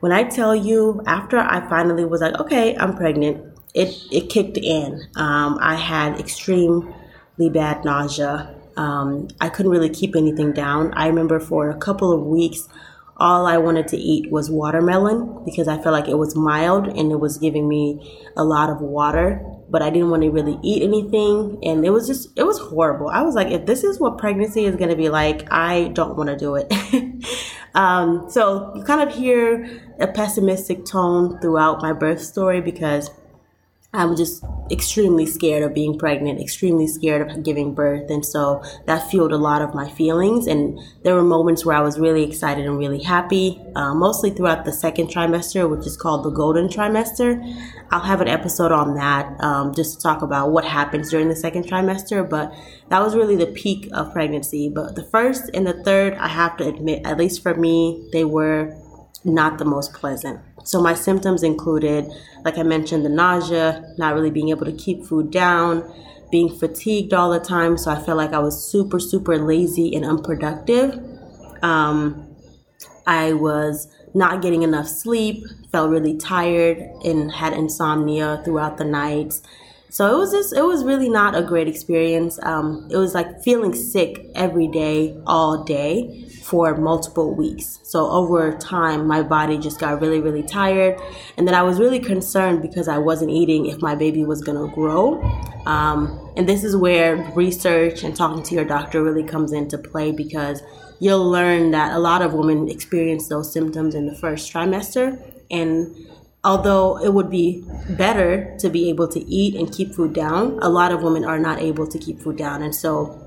when 0.00 0.12
I 0.12 0.22
tell 0.22 0.54
you, 0.54 1.02
after 1.06 1.38
I 1.38 1.68
finally 1.68 2.04
was 2.04 2.20
like, 2.20 2.38
okay, 2.38 2.76
I'm 2.76 2.94
pregnant, 2.94 3.58
it, 3.74 3.96
it 4.12 4.30
kicked 4.30 4.58
in. 4.58 5.02
Um, 5.16 5.58
I 5.60 5.74
had 5.74 6.20
extremely 6.20 7.50
bad 7.50 7.84
nausea. 7.84 8.54
Um, 8.76 9.28
I 9.40 9.48
couldn't 9.48 9.72
really 9.72 9.90
keep 9.90 10.14
anything 10.16 10.52
down. 10.52 10.92
I 10.94 11.06
remember 11.06 11.40
for 11.40 11.70
a 11.70 11.76
couple 11.76 12.12
of 12.12 12.22
weeks, 12.24 12.68
all 13.18 13.46
I 13.46 13.56
wanted 13.56 13.88
to 13.88 13.96
eat 13.96 14.30
was 14.30 14.50
watermelon 14.50 15.42
because 15.44 15.68
I 15.68 15.76
felt 15.76 15.92
like 15.94 16.08
it 16.08 16.18
was 16.18 16.36
mild 16.36 16.86
and 16.86 17.10
it 17.10 17.18
was 17.18 17.38
giving 17.38 17.66
me 17.66 18.28
a 18.36 18.44
lot 18.44 18.68
of 18.68 18.82
water, 18.82 19.42
but 19.70 19.80
I 19.80 19.88
didn't 19.88 20.10
want 20.10 20.22
to 20.22 20.30
really 20.30 20.58
eat 20.62 20.82
anything. 20.82 21.58
And 21.62 21.84
it 21.86 21.90
was 21.90 22.06
just, 22.06 22.28
it 22.36 22.44
was 22.44 22.58
horrible. 22.58 23.08
I 23.08 23.22
was 23.22 23.34
like, 23.34 23.48
if 23.48 23.64
this 23.64 23.84
is 23.84 23.98
what 23.98 24.18
pregnancy 24.18 24.66
is 24.66 24.76
going 24.76 24.90
to 24.90 24.96
be 24.96 25.08
like, 25.08 25.50
I 25.50 25.88
don't 25.88 26.16
want 26.16 26.28
to 26.28 26.36
do 26.36 26.56
it. 26.56 26.70
um, 27.74 28.26
so 28.28 28.72
you 28.76 28.84
kind 28.84 29.08
of 29.08 29.14
hear 29.14 29.94
a 29.98 30.08
pessimistic 30.08 30.84
tone 30.84 31.40
throughout 31.40 31.80
my 31.80 31.94
birth 31.94 32.20
story 32.20 32.60
because 32.60 33.10
I 33.96 34.04
was 34.04 34.18
just 34.18 34.44
extremely 34.70 35.24
scared 35.24 35.62
of 35.62 35.72
being 35.72 35.98
pregnant, 35.98 36.40
extremely 36.40 36.86
scared 36.86 37.30
of 37.30 37.42
giving 37.42 37.72
birth. 37.72 38.10
And 38.10 38.24
so 38.24 38.62
that 38.84 39.10
fueled 39.10 39.32
a 39.32 39.38
lot 39.38 39.62
of 39.62 39.74
my 39.74 39.88
feelings. 39.88 40.46
And 40.46 40.78
there 41.02 41.14
were 41.14 41.22
moments 41.22 41.64
where 41.64 41.76
I 41.76 41.80
was 41.80 41.98
really 41.98 42.22
excited 42.22 42.66
and 42.66 42.76
really 42.76 43.02
happy, 43.02 43.60
uh, 43.74 43.94
mostly 43.94 44.30
throughout 44.30 44.64
the 44.66 44.72
second 44.72 45.08
trimester, 45.08 45.68
which 45.70 45.86
is 45.86 45.96
called 45.96 46.24
the 46.24 46.30
golden 46.30 46.68
trimester. 46.68 47.40
I'll 47.90 48.00
have 48.00 48.20
an 48.20 48.28
episode 48.28 48.72
on 48.72 48.94
that 48.96 49.40
um, 49.42 49.74
just 49.74 49.96
to 49.96 50.02
talk 50.02 50.20
about 50.20 50.50
what 50.50 50.64
happens 50.64 51.10
during 51.10 51.28
the 51.28 51.36
second 51.36 51.64
trimester. 51.64 52.28
But 52.28 52.52
that 52.90 53.00
was 53.00 53.14
really 53.16 53.36
the 53.36 53.46
peak 53.46 53.88
of 53.92 54.12
pregnancy. 54.12 54.68
But 54.68 54.94
the 54.94 55.04
first 55.04 55.50
and 55.54 55.66
the 55.66 55.82
third, 55.84 56.14
I 56.14 56.28
have 56.28 56.58
to 56.58 56.68
admit, 56.68 57.06
at 57.06 57.16
least 57.16 57.42
for 57.42 57.54
me, 57.54 58.08
they 58.12 58.24
were 58.24 58.76
not 59.24 59.58
the 59.58 59.64
most 59.64 59.92
pleasant. 59.92 60.40
So 60.66 60.82
my 60.82 60.94
symptoms 60.94 61.44
included, 61.44 62.10
like 62.44 62.58
I 62.58 62.64
mentioned, 62.64 63.04
the 63.04 63.08
nausea, 63.08 63.94
not 63.98 64.14
really 64.14 64.32
being 64.32 64.48
able 64.48 64.66
to 64.66 64.72
keep 64.72 65.04
food 65.04 65.30
down, 65.30 65.88
being 66.32 66.48
fatigued 66.48 67.14
all 67.14 67.30
the 67.30 67.38
time. 67.38 67.78
So 67.78 67.92
I 67.92 68.02
felt 68.02 68.18
like 68.18 68.32
I 68.32 68.40
was 68.40 68.68
super, 68.68 68.98
super 68.98 69.38
lazy 69.38 69.94
and 69.94 70.04
unproductive. 70.04 70.98
Um, 71.62 72.34
I 73.06 73.32
was 73.32 73.86
not 74.12 74.42
getting 74.42 74.64
enough 74.64 74.88
sleep, 74.88 75.44
felt 75.70 75.88
really 75.88 76.16
tired, 76.16 76.78
and 77.04 77.30
had 77.30 77.52
insomnia 77.52 78.42
throughout 78.44 78.76
the 78.76 78.84
nights. 78.84 79.42
So 79.88 80.12
it 80.12 80.18
was 80.18 80.32
just, 80.32 80.52
it 80.52 80.64
was 80.64 80.82
really 80.82 81.08
not 81.08 81.36
a 81.36 81.42
great 81.42 81.68
experience. 81.68 82.40
Um, 82.42 82.88
it 82.90 82.96
was 82.96 83.14
like 83.14 83.40
feeling 83.44 83.72
sick 83.72 84.26
every 84.34 84.66
day, 84.66 85.16
all 85.28 85.62
day 85.62 86.25
for 86.46 86.76
multiple 86.76 87.34
weeks. 87.34 87.80
So 87.82 88.08
over 88.08 88.56
time, 88.56 89.08
my 89.08 89.20
body 89.20 89.58
just 89.58 89.80
got 89.80 90.00
really, 90.00 90.20
really 90.20 90.44
tired. 90.44 90.96
And 91.36 91.46
then 91.46 91.56
I 91.56 91.62
was 91.62 91.80
really 91.80 91.98
concerned 91.98 92.62
because 92.62 92.86
I 92.86 92.98
wasn't 92.98 93.32
eating 93.32 93.66
if 93.66 93.82
my 93.82 93.96
baby 93.96 94.24
was 94.24 94.42
to 94.42 94.70
grow. 94.72 95.20
Um, 95.66 96.32
and 96.36 96.48
this 96.48 96.62
is 96.62 96.76
where 96.76 97.16
research 97.34 98.04
and 98.04 98.14
talking 98.14 98.44
to 98.44 98.54
your 98.54 98.64
doctor 98.64 99.02
really 99.02 99.24
comes 99.24 99.52
into 99.52 99.76
play 99.76 100.12
because 100.12 100.62
you'll 101.00 101.28
learn 101.28 101.72
that 101.72 101.96
a 101.96 101.98
lot 101.98 102.22
of 102.22 102.32
women 102.32 102.68
experience 102.68 103.26
those 103.26 103.52
symptoms 103.52 103.96
in 103.96 104.06
the 104.06 104.14
first 104.14 104.52
trimester. 104.52 105.20
And 105.50 105.96
although 106.44 107.02
it 107.02 107.12
would 107.12 107.28
be 107.28 107.64
better 107.90 108.56
to 108.60 108.70
be 108.70 108.88
able 108.88 109.08
to 109.08 109.20
eat 109.24 109.56
and 109.56 109.72
keep 109.72 109.96
food 109.96 110.12
down, 110.12 110.60
a 110.62 110.68
lot 110.68 110.92
of 110.92 111.02
women 111.02 111.24
are 111.24 111.40
not 111.40 111.60
able 111.60 111.88
to 111.88 111.98
keep 111.98 112.20
food 112.20 112.36
down. 112.36 112.62
And 112.62 112.72
so 112.72 113.20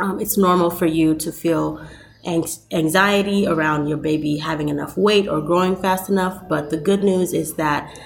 um, 0.00 0.18
it's 0.18 0.38
normal 0.38 0.70
for 0.70 0.86
you 0.86 1.14
to 1.16 1.30
feel 1.30 1.86
anxiety 2.26 3.46
around 3.46 3.86
your 3.86 3.98
baby 3.98 4.38
having 4.38 4.68
enough 4.68 4.96
weight 4.96 5.28
or 5.28 5.40
growing 5.40 5.76
fast 5.76 6.08
enough. 6.08 6.48
But 6.48 6.70
the 6.70 6.76
good 6.76 7.04
news 7.04 7.32
is 7.32 7.54
that 7.54 7.96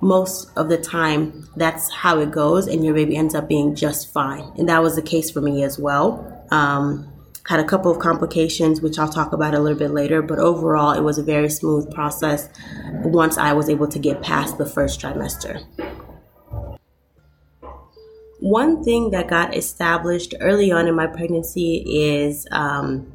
most 0.00 0.50
of 0.56 0.68
the 0.68 0.78
time 0.78 1.48
that's 1.56 1.92
how 1.92 2.20
it 2.20 2.30
goes 2.30 2.66
and 2.66 2.84
your 2.84 2.94
baby 2.94 3.16
ends 3.16 3.34
up 3.34 3.48
being 3.48 3.74
just 3.74 4.12
fine. 4.12 4.52
And 4.56 4.68
that 4.68 4.82
was 4.82 4.96
the 4.96 5.02
case 5.02 5.30
for 5.30 5.40
me 5.40 5.62
as 5.62 5.78
well. 5.78 6.46
Um, 6.50 7.12
had 7.46 7.60
a 7.60 7.64
couple 7.64 7.90
of 7.90 7.98
complications, 7.98 8.80
which 8.80 8.98
I'll 8.98 9.08
talk 9.08 9.32
about 9.32 9.54
a 9.54 9.58
little 9.60 9.78
bit 9.78 9.90
later, 9.90 10.22
but 10.22 10.38
overall, 10.38 10.92
it 10.92 11.00
was 11.00 11.18
a 11.18 11.22
very 11.22 11.50
smooth 11.50 11.92
process 11.92 12.48
once 13.02 13.38
I 13.38 13.52
was 13.54 13.68
able 13.68 13.88
to 13.88 13.98
get 13.98 14.22
past 14.22 14.56
the 14.56 14.66
first 14.66 15.00
trimester. 15.00 15.64
One 18.38 18.84
thing 18.84 19.10
that 19.10 19.28
got 19.28 19.56
established 19.56 20.34
early 20.40 20.70
on 20.70 20.86
in 20.86 20.94
my 20.94 21.06
pregnancy 21.06 21.84
is 21.86 22.46
um, 22.52 23.12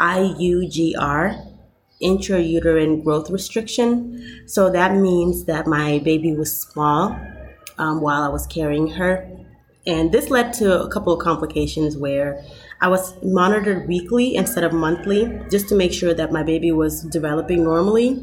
IUGR, 0.00 1.52
intrauterine 2.02 3.02
growth 3.02 3.30
restriction. 3.30 4.44
So 4.46 4.70
that 4.70 4.96
means 4.96 5.44
that 5.44 5.66
my 5.66 6.00
baby 6.00 6.34
was 6.34 6.56
small 6.56 7.18
um, 7.78 8.00
while 8.00 8.22
I 8.22 8.28
was 8.28 8.46
carrying 8.46 8.88
her. 8.88 9.28
And 9.86 10.10
this 10.10 10.30
led 10.30 10.52
to 10.54 10.82
a 10.82 10.90
couple 10.90 11.12
of 11.12 11.20
complications 11.20 11.96
where 11.96 12.44
I 12.80 12.88
was 12.88 13.14
monitored 13.22 13.88
weekly 13.88 14.34
instead 14.34 14.64
of 14.64 14.72
monthly 14.72 15.40
just 15.50 15.68
to 15.68 15.76
make 15.76 15.92
sure 15.92 16.12
that 16.12 16.32
my 16.32 16.42
baby 16.42 16.72
was 16.72 17.02
developing 17.02 17.62
normally. 17.62 18.22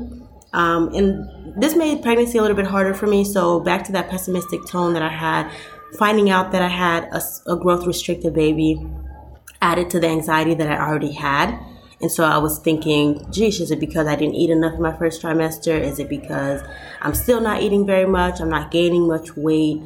Um, 0.51 0.93
and 0.93 1.61
this 1.61 1.75
made 1.75 2.03
pregnancy 2.03 2.37
a 2.37 2.41
little 2.41 2.57
bit 2.57 2.67
harder 2.67 2.93
for 2.93 3.07
me. 3.07 3.23
So 3.23 3.59
back 3.59 3.83
to 3.85 3.91
that 3.93 4.09
pessimistic 4.09 4.65
tone 4.67 4.93
that 4.93 5.01
I 5.01 5.09
had, 5.09 5.49
finding 5.97 6.29
out 6.29 6.51
that 6.51 6.61
I 6.61 6.67
had 6.67 7.05
a, 7.05 7.21
a 7.51 7.55
growth 7.55 7.87
restricted 7.87 8.33
baby 8.33 8.79
added 9.63 9.89
to 9.91 9.99
the 9.99 10.07
anxiety 10.07 10.53
that 10.53 10.69
I 10.69 10.85
already 10.85 11.13
had. 11.13 11.57
And 12.01 12.11
so 12.11 12.25
I 12.25 12.37
was 12.37 12.59
thinking, 12.59 13.25
geez, 13.31 13.61
is 13.61 13.71
it 13.71 13.79
because 13.79 14.07
I 14.07 14.17
didn't 14.17 14.35
eat 14.35 14.49
enough 14.49 14.73
in 14.73 14.81
my 14.81 14.95
first 14.97 15.21
trimester? 15.21 15.79
Is 15.79 15.99
it 15.99 16.09
because 16.09 16.61
I'm 17.01 17.13
still 17.13 17.39
not 17.39 17.61
eating 17.61 17.85
very 17.85 18.05
much? 18.05 18.41
I'm 18.41 18.49
not 18.49 18.71
gaining 18.71 19.07
much 19.07 19.37
weight? 19.37 19.81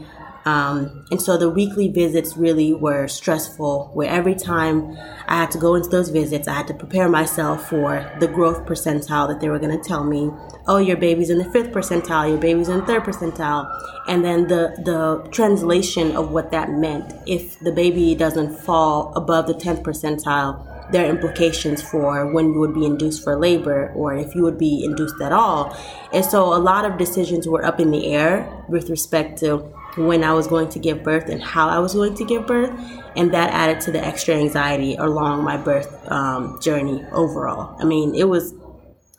Um, 0.47 1.03
and 1.11 1.21
so 1.21 1.37
the 1.37 1.49
weekly 1.49 1.89
visits 1.89 2.37
really 2.37 2.73
were 2.73 3.09
stressful, 3.09 3.91
where 3.93 4.09
every 4.09 4.33
time 4.33 4.97
I 5.27 5.35
had 5.35 5.51
to 5.51 5.57
go 5.57 5.75
into 5.75 5.89
those 5.89 6.07
visits, 6.07 6.47
I 6.47 6.53
had 6.53 6.67
to 6.67 6.73
prepare 6.73 7.09
myself 7.09 7.69
for 7.69 8.09
the 8.21 8.29
growth 8.29 8.65
percentile 8.65 9.27
that 9.27 9.41
they 9.41 9.49
were 9.49 9.59
going 9.59 9.77
to 9.77 9.83
tell 9.83 10.05
me. 10.05 10.31
Oh, 10.65 10.77
your 10.77 10.95
baby's 10.95 11.29
in 11.29 11.37
the 11.37 11.51
fifth 11.51 11.71
percentile, 11.73 12.29
your 12.29 12.37
baby's 12.37 12.69
in 12.69 12.79
the 12.79 12.85
third 12.85 13.03
percentile. 13.03 13.67
And 14.07 14.23
then 14.23 14.47
the, 14.47 14.73
the 14.85 15.29
translation 15.31 16.15
of 16.15 16.31
what 16.31 16.51
that 16.51 16.71
meant. 16.71 17.13
If 17.25 17.59
the 17.59 17.73
baby 17.73 18.15
doesn't 18.15 18.57
fall 18.57 19.11
above 19.17 19.47
the 19.47 19.53
10th 19.53 19.83
percentile, 19.83 20.63
there 20.93 21.05
are 21.05 21.09
implications 21.09 21.81
for 21.81 22.31
when 22.31 22.53
you 22.53 22.59
would 22.61 22.73
be 22.73 22.85
induced 22.85 23.21
for 23.21 23.37
labor 23.37 23.91
or 23.93 24.15
if 24.15 24.33
you 24.33 24.43
would 24.43 24.57
be 24.57 24.85
induced 24.85 25.19
at 25.19 25.33
all. 25.33 25.77
And 26.13 26.23
so 26.23 26.53
a 26.53 26.61
lot 26.71 26.85
of 26.85 26.97
decisions 26.97 27.49
were 27.49 27.65
up 27.65 27.81
in 27.81 27.91
the 27.91 28.13
air 28.13 28.63
with 28.69 28.89
respect 28.89 29.39
to 29.39 29.73
when 29.97 30.23
I 30.23 30.33
was 30.33 30.47
going 30.47 30.69
to 30.69 30.79
give 30.79 31.03
birth 31.03 31.29
and 31.29 31.41
how 31.41 31.69
I 31.69 31.79
was 31.79 31.93
going 31.93 32.15
to 32.15 32.25
give 32.25 32.47
birth, 32.47 32.71
and 33.15 33.33
that 33.33 33.51
added 33.51 33.81
to 33.81 33.91
the 33.91 34.03
extra 34.03 34.35
anxiety 34.35 34.95
along 34.95 35.43
my 35.43 35.57
birth 35.57 36.11
um, 36.11 36.59
journey 36.61 37.03
overall. 37.11 37.75
I 37.79 37.85
mean, 37.85 38.15
it 38.15 38.29
was 38.29 38.53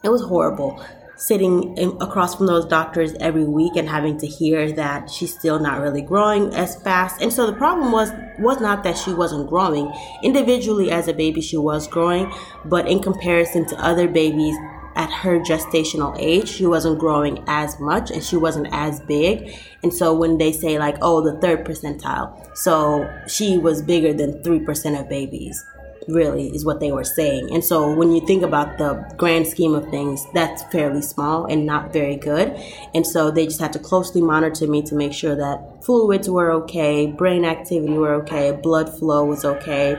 it 0.05 0.11
was 0.11 0.23
horrible 0.23 0.83
sitting 1.19 1.77
in, 1.77 1.91
across 2.01 2.37
from 2.37 2.47
those 2.47 2.65
doctors 2.65 3.13
every 3.15 3.45
week 3.45 3.75
and 3.75 3.89
having 3.89 4.17
to 4.17 4.27
hear 4.27 4.71
that 4.73 5.11
she's 5.11 5.37
still 5.37 5.59
not 5.59 5.81
really 5.81 6.01
growing 6.01 6.55
as 6.55 6.81
fast. 6.83 7.21
And 7.21 7.33
so 7.33 7.47
the 7.47 7.53
problem 7.53 7.91
was 7.93 8.11
was 8.39 8.61
not 8.61 8.85
that 8.85 8.97
she 8.97 9.13
wasn't 9.13 9.49
growing. 9.49 9.93
Individually 10.23 10.91
as 10.91 11.09
a 11.09 11.13
baby 11.13 11.41
she 11.41 11.57
was 11.57 11.89
growing, 11.89 12.33
but 12.65 12.87
in 12.87 13.03
comparison 13.03 13.67
to 13.67 13.85
other 13.85 14.07
babies 14.07 14.57
at 14.99 15.13
her 15.13 15.39
gestational 15.39 16.15
age, 16.19 16.49
she 16.49 16.67
wasn't 16.67 16.99
growing 16.99 17.43
as 17.47 17.79
much 17.79 18.11
and 18.11 18.23
she 18.23 18.37
wasn't 18.37 18.67
as 18.73 19.01
big. 19.03 19.57
And 19.85 19.95
so 19.95 20.13
when 20.13 20.39
they 20.39 20.53
say, 20.53 20.77
like, 20.77 20.97
oh, 21.01 21.23
the 21.23 21.41
third 21.41 21.65
percentile, 21.65 22.35
so 22.57 23.09
she 23.29 23.59
was 23.59 23.81
bigger 23.81 24.13
than 24.13 24.43
3% 24.43 25.01
of 25.01 25.09
babies, 25.09 25.65
really, 26.09 26.49
is 26.49 26.65
what 26.65 26.81
they 26.81 26.91
were 26.91 27.05
saying. 27.05 27.49
And 27.53 27.65
so 27.65 27.95
when 27.95 28.11
you 28.11 28.27
think 28.27 28.43
about 28.43 28.77
the 28.79 28.95
grand 29.17 29.47
scheme 29.47 29.77
of 29.77 29.89
things, 29.89 30.27
that's 30.35 30.65
fairly 30.65 31.03
small 31.03 31.47
and 31.47 31.65
not 31.65 31.93
very 31.93 32.17
good. 32.17 32.61
And 32.93 33.07
so 33.07 33.31
they 33.31 33.45
just 33.45 33.61
had 33.61 33.73
to 33.75 33.79
closely 33.79 34.21
monitor 34.21 34.67
me 34.67 34.83
to 34.83 34.97
make 34.97 35.13
sure 35.13 35.37
that 35.37 35.85
fluids 35.85 36.29
were 36.29 36.51
okay, 36.63 37.07
brain 37.07 37.45
activity 37.45 37.93
were 37.93 38.15
okay, 38.15 38.51
blood 38.51 38.93
flow 38.99 39.25
was 39.25 39.45
okay, 39.45 39.95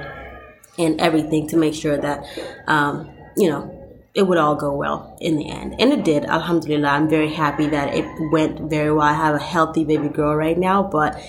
and 0.77 0.99
everything 0.99 1.47
to 1.47 1.55
make 1.57 1.73
sure 1.73 1.97
that, 1.97 2.25
um, 2.67 3.09
you 3.37 3.49
know, 3.49 3.78
it 4.13 4.23
would 4.23 4.37
all 4.37 4.55
go 4.55 4.73
well 4.73 5.17
in 5.21 5.37
the 5.37 5.49
end. 5.49 5.75
And 5.79 5.93
it 5.93 6.03
did. 6.03 6.25
Alhamdulillah. 6.25 6.87
I'm 6.87 7.09
very 7.09 7.31
happy 7.31 7.67
that 7.67 7.93
it 7.93 8.05
went 8.31 8.69
very 8.69 8.91
well. 8.91 9.07
I 9.07 9.13
have 9.13 9.35
a 9.35 9.39
healthy 9.39 9.83
baby 9.85 10.09
girl 10.09 10.35
right 10.35 10.57
now, 10.57 10.83
but 10.83 11.21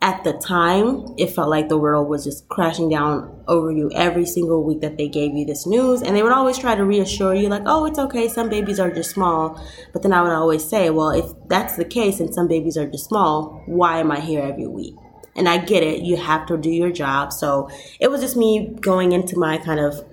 at 0.00 0.24
the 0.24 0.32
time, 0.32 1.14
it 1.16 1.28
felt 1.28 1.48
like 1.48 1.68
the 1.68 1.78
world 1.78 2.08
was 2.08 2.24
just 2.24 2.48
crashing 2.48 2.88
down 2.88 3.44
over 3.46 3.70
you 3.70 3.88
every 3.94 4.26
single 4.26 4.64
week 4.64 4.80
that 4.80 4.96
they 4.98 5.08
gave 5.08 5.32
you 5.32 5.44
this 5.44 5.64
news. 5.64 6.02
And 6.02 6.16
they 6.16 6.24
would 6.24 6.32
always 6.32 6.58
try 6.58 6.74
to 6.74 6.84
reassure 6.84 7.34
you, 7.34 7.48
like, 7.48 7.62
oh, 7.66 7.84
it's 7.84 8.00
okay, 8.00 8.26
some 8.26 8.48
babies 8.48 8.80
are 8.80 8.90
just 8.90 9.12
small. 9.12 9.64
But 9.92 10.02
then 10.02 10.12
I 10.12 10.22
would 10.22 10.32
always 10.32 10.64
say, 10.68 10.90
well, 10.90 11.10
if 11.10 11.26
that's 11.46 11.76
the 11.76 11.84
case 11.84 12.18
and 12.18 12.34
some 12.34 12.48
babies 12.48 12.76
are 12.76 12.90
just 12.90 13.04
small, 13.04 13.62
why 13.66 14.00
am 14.00 14.10
I 14.10 14.18
here 14.18 14.42
every 14.42 14.66
week? 14.66 14.96
And 15.36 15.48
I 15.48 15.58
get 15.58 15.84
it, 15.84 16.02
you 16.02 16.16
have 16.16 16.46
to 16.46 16.56
do 16.56 16.70
your 16.70 16.90
job. 16.90 17.32
So 17.32 17.70
it 18.00 18.10
was 18.10 18.20
just 18.20 18.36
me 18.36 18.74
going 18.80 19.12
into 19.12 19.38
my 19.38 19.56
kind 19.58 19.78
of 19.78 20.04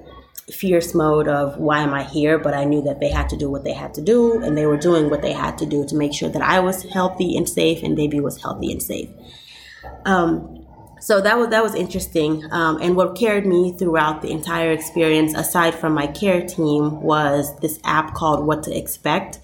fierce 0.53 0.93
mode 0.93 1.27
of 1.27 1.57
why 1.57 1.79
am 1.79 1.93
I 1.93 2.03
here? 2.03 2.37
But 2.37 2.53
I 2.53 2.63
knew 2.63 2.81
that 2.83 2.99
they 2.99 3.09
had 3.09 3.29
to 3.29 3.37
do 3.37 3.49
what 3.49 3.63
they 3.63 3.73
had 3.73 3.93
to 3.95 4.01
do, 4.01 4.41
and 4.41 4.57
they 4.57 4.65
were 4.65 4.77
doing 4.77 5.09
what 5.09 5.21
they 5.21 5.33
had 5.33 5.57
to 5.59 5.65
do 5.65 5.85
to 5.87 5.95
make 5.95 6.13
sure 6.13 6.29
that 6.29 6.41
I 6.41 6.59
was 6.59 6.83
healthy 6.83 7.35
and 7.37 7.47
safe, 7.47 7.83
and 7.83 7.95
baby 7.95 8.19
was 8.19 8.41
healthy 8.41 8.71
and 8.71 8.81
safe. 8.81 9.09
Um, 10.05 10.65
so 11.01 11.21
that 11.21 11.37
was 11.37 11.49
that 11.49 11.63
was 11.63 11.75
interesting, 11.75 12.43
um, 12.51 12.81
and 12.81 12.95
what 12.95 13.15
carried 13.15 13.45
me 13.45 13.71
throughout 13.77 14.21
the 14.21 14.31
entire 14.31 14.71
experience, 14.71 15.33
aside 15.33 15.73
from 15.73 15.93
my 15.93 16.07
care 16.07 16.45
team, 16.45 17.01
was 17.01 17.57
this 17.59 17.79
app 17.85 18.13
called 18.13 18.45
What 18.45 18.63
to 18.63 18.77
Expect. 18.77 19.39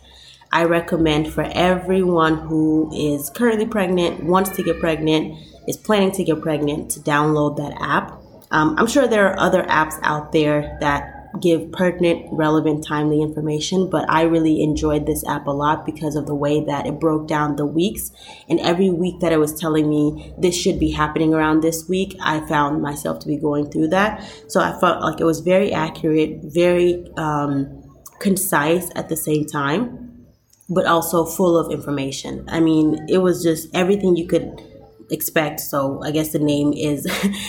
I 0.52 0.64
recommend 0.66 1.34
for 1.34 1.44
everyone 1.54 2.38
who 2.38 2.90
is 2.94 3.30
currently 3.30 3.66
pregnant, 3.66 4.24
wants 4.24 4.52
to 4.52 4.64
get 4.64 4.80
pregnant, 4.80 5.38
is 5.68 5.78
planning 5.78 6.12
to 6.14 6.24
get 6.24 6.42
pregnant, 6.42 6.92
to 6.92 7.00
download 7.00 7.58
that 7.58 7.76
app. 7.80 8.22
Um, 8.56 8.74
I'm 8.78 8.88
sure 8.88 9.06
there 9.06 9.28
are 9.28 9.38
other 9.38 9.64
apps 9.64 10.00
out 10.02 10.32
there 10.32 10.78
that 10.80 11.12
give 11.42 11.74
pertinent, 11.74 12.26
relevant, 12.32 12.86
timely 12.88 13.22
information, 13.22 13.90
but 13.90 14.10
I 14.10 14.22
really 14.22 14.64
enjoyed 14.64 15.06
this 15.06 15.28
app 15.28 15.46
a 15.48 15.52
lot 15.52 15.86
because 15.86 16.16
of 16.16 16.26
the 16.26 16.36
way 16.36 16.64
that 16.64 16.88
it 16.88 16.98
broke 16.98 17.28
down 17.28 17.58
the 17.58 17.66
weeks. 17.66 18.12
And 18.48 18.62
every 18.62 18.90
week 18.90 19.20
that 19.20 19.34
it 19.34 19.40
was 19.40 19.60
telling 19.60 19.90
me 19.90 20.34
this 20.38 20.56
should 20.56 20.80
be 20.80 20.92
happening 20.92 21.34
around 21.34 21.64
this 21.64 21.90
week, 21.90 22.16
I 22.22 22.48
found 22.48 22.82
myself 22.82 23.20
to 23.20 23.28
be 23.28 23.36
going 23.36 23.70
through 23.70 23.90
that. 23.90 24.26
So 24.48 24.62
I 24.62 24.80
felt 24.80 25.02
like 25.02 25.20
it 25.20 25.26
was 25.26 25.42
very 25.42 25.74
accurate, 25.74 26.40
very 26.42 27.12
um, 27.18 27.84
concise 28.20 28.90
at 28.96 29.10
the 29.10 29.18
same 29.18 29.46
time, 29.46 30.28
but 30.70 30.86
also 30.86 31.26
full 31.26 31.58
of 31.58 31.74
information. 31.74 32.46
I 32.48 32.62
mean, 32.62 33.06
it 33.10 33.18
was 33.18 33.44
just 33.44 33.68
everything 33.74 34.16
you 34.16 34.28
could 34.28 34.62
expect. 35.10 35.60
So 35.60 36.02
I 36.04 36.12
guess 36.12 36.32
the 36.32 36.40
name 36.40 36.74
is 36.74 37.06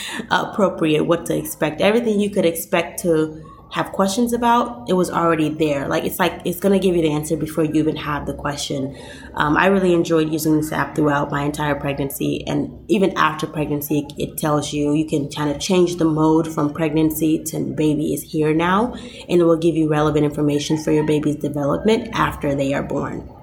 appropriate. 0.31 1.05
What 1.05 1.27
to 1.27 1.37
expect? 1.37 1.81
Everything 1.81 2.21
you 2.21 2.31
could 2.31 2.45
expect 2.45 3.03
to 3.03 3.43
have 3.73 3.93
questions 3.93 4.33
about, 4.33 4.89
it 4.89 4.93
was 4.93 5.11
already 5.11 5.49
there. 5.49 5.89
Like 5.89 6.05
it's 6.05 6.19
like 6.19 6.41
it's 6.45 6.61
gonna 6.61 6.79
give 6.79 6.95
you 6.95 7.03
the 7.03 7.13
answer 7.13 7.37
before 7.37 7.65
you 7.65 7.75
even 7.75 7.97
have 7.97 8.27
the 8.27 8.35
question. 8.35 8.97
Um, 9.35 9.57
I 9.57 9.67
really 9.67 9.93
enjoyed 9.93 10.33
using 10.33 10.57
this 10.57 10.73
app 10.73 10.95
throughout 10.95 11.31
my 11.31 11.43
entire 11.43 11.75
pregnancy, 11.75 12.47
and 12.47 12.85
even 12.89 13.13
after 13.17 13.47
pregnancy, 13.47 14.07
it 14.19 14.39
tells 14.39 14.73
you 14.73 14.93
you 14.93 15.07
can 15.07 15.31
kind 15.31 15.51
of 15.51 15.61
change 15.61 15.97
the 15.97 16.05
mode 16.05 16.53
from 16.53 16.73
pregnancy 16.73 17.43
to 17.45 17.61
baby 17.75 18.15
is 18.15 18.23
here 18.23 18.55
now, 18.55 18.95
and 19.29 19.41
it 19.41 19.45
will 19.45 19.57
give 19.57 19.75
you 19.75 19.89
relevant 19.89 20.25
information 20.25 20.79
for 20.79 20.93
your 20.93 21.05
baby's 21.05 21.37
development 21.37 22.09
after 22.15 22.55
they 22.55 22.73
are 22.73 22.83
born. 22.83 23.36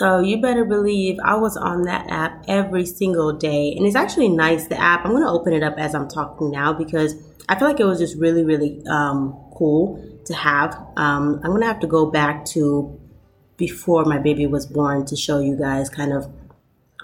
So 0.00 0.18
you 0.18 0.40
better 0.40 0.64
believe 0.64 1.18
I 1.22 1.34
was 1.34 1.58
on 1.58 1.82
that 1.82 2.06
app 2.08 2.46
every 2.48 2.86
single 2.86 3.34
day. 3.34 3.74
And 3.76 3.84
it's 3.86 3.94
actually 3.94 4.30
nice, 4.30 4.66
the 4.66 4.80
app. 4.80 5.04
I'm 5.04 5.10
going 5.10 5.22
to 5.22 5.28
open 5.28 5.52
it 5.52 5.62
up 5.62 5.74
as 5.76 5.94
I'm 5.94 6.08
talking 6.08 6.50
now 6.50 6.72
because 6.72 7.16
I 7.50 7.58
feel 7.58 7.68
like 7.68 7.80
it 7.80 7.84
was 7.84 7.98
just 7.98 8.16
really, 8.16 8.42
really 8.42 8.82
um, 8.86 9.38
cool 9.54 10.02
to 10.24 10.32
have. 10.32 10.74
Um, 10.96 11.42
I'm 11.44 11.50
going 11.50 11.60
to 11.60 11.66
have 11.66 11.80
to 11.80 11.86
go 11.86 12.06
back 12.06 12.46
to 12.46 12.98
before 13.58 14.06
my 14.06 14.16
baby 14.16 14.46
was 14.46 14.64
born 14.64 15.04
to 15.04 15.16
show 15.16 15.38
you 15.38 15.54
guys 15.54 15.90
kind 15.90 16.14
of 16.14 16.32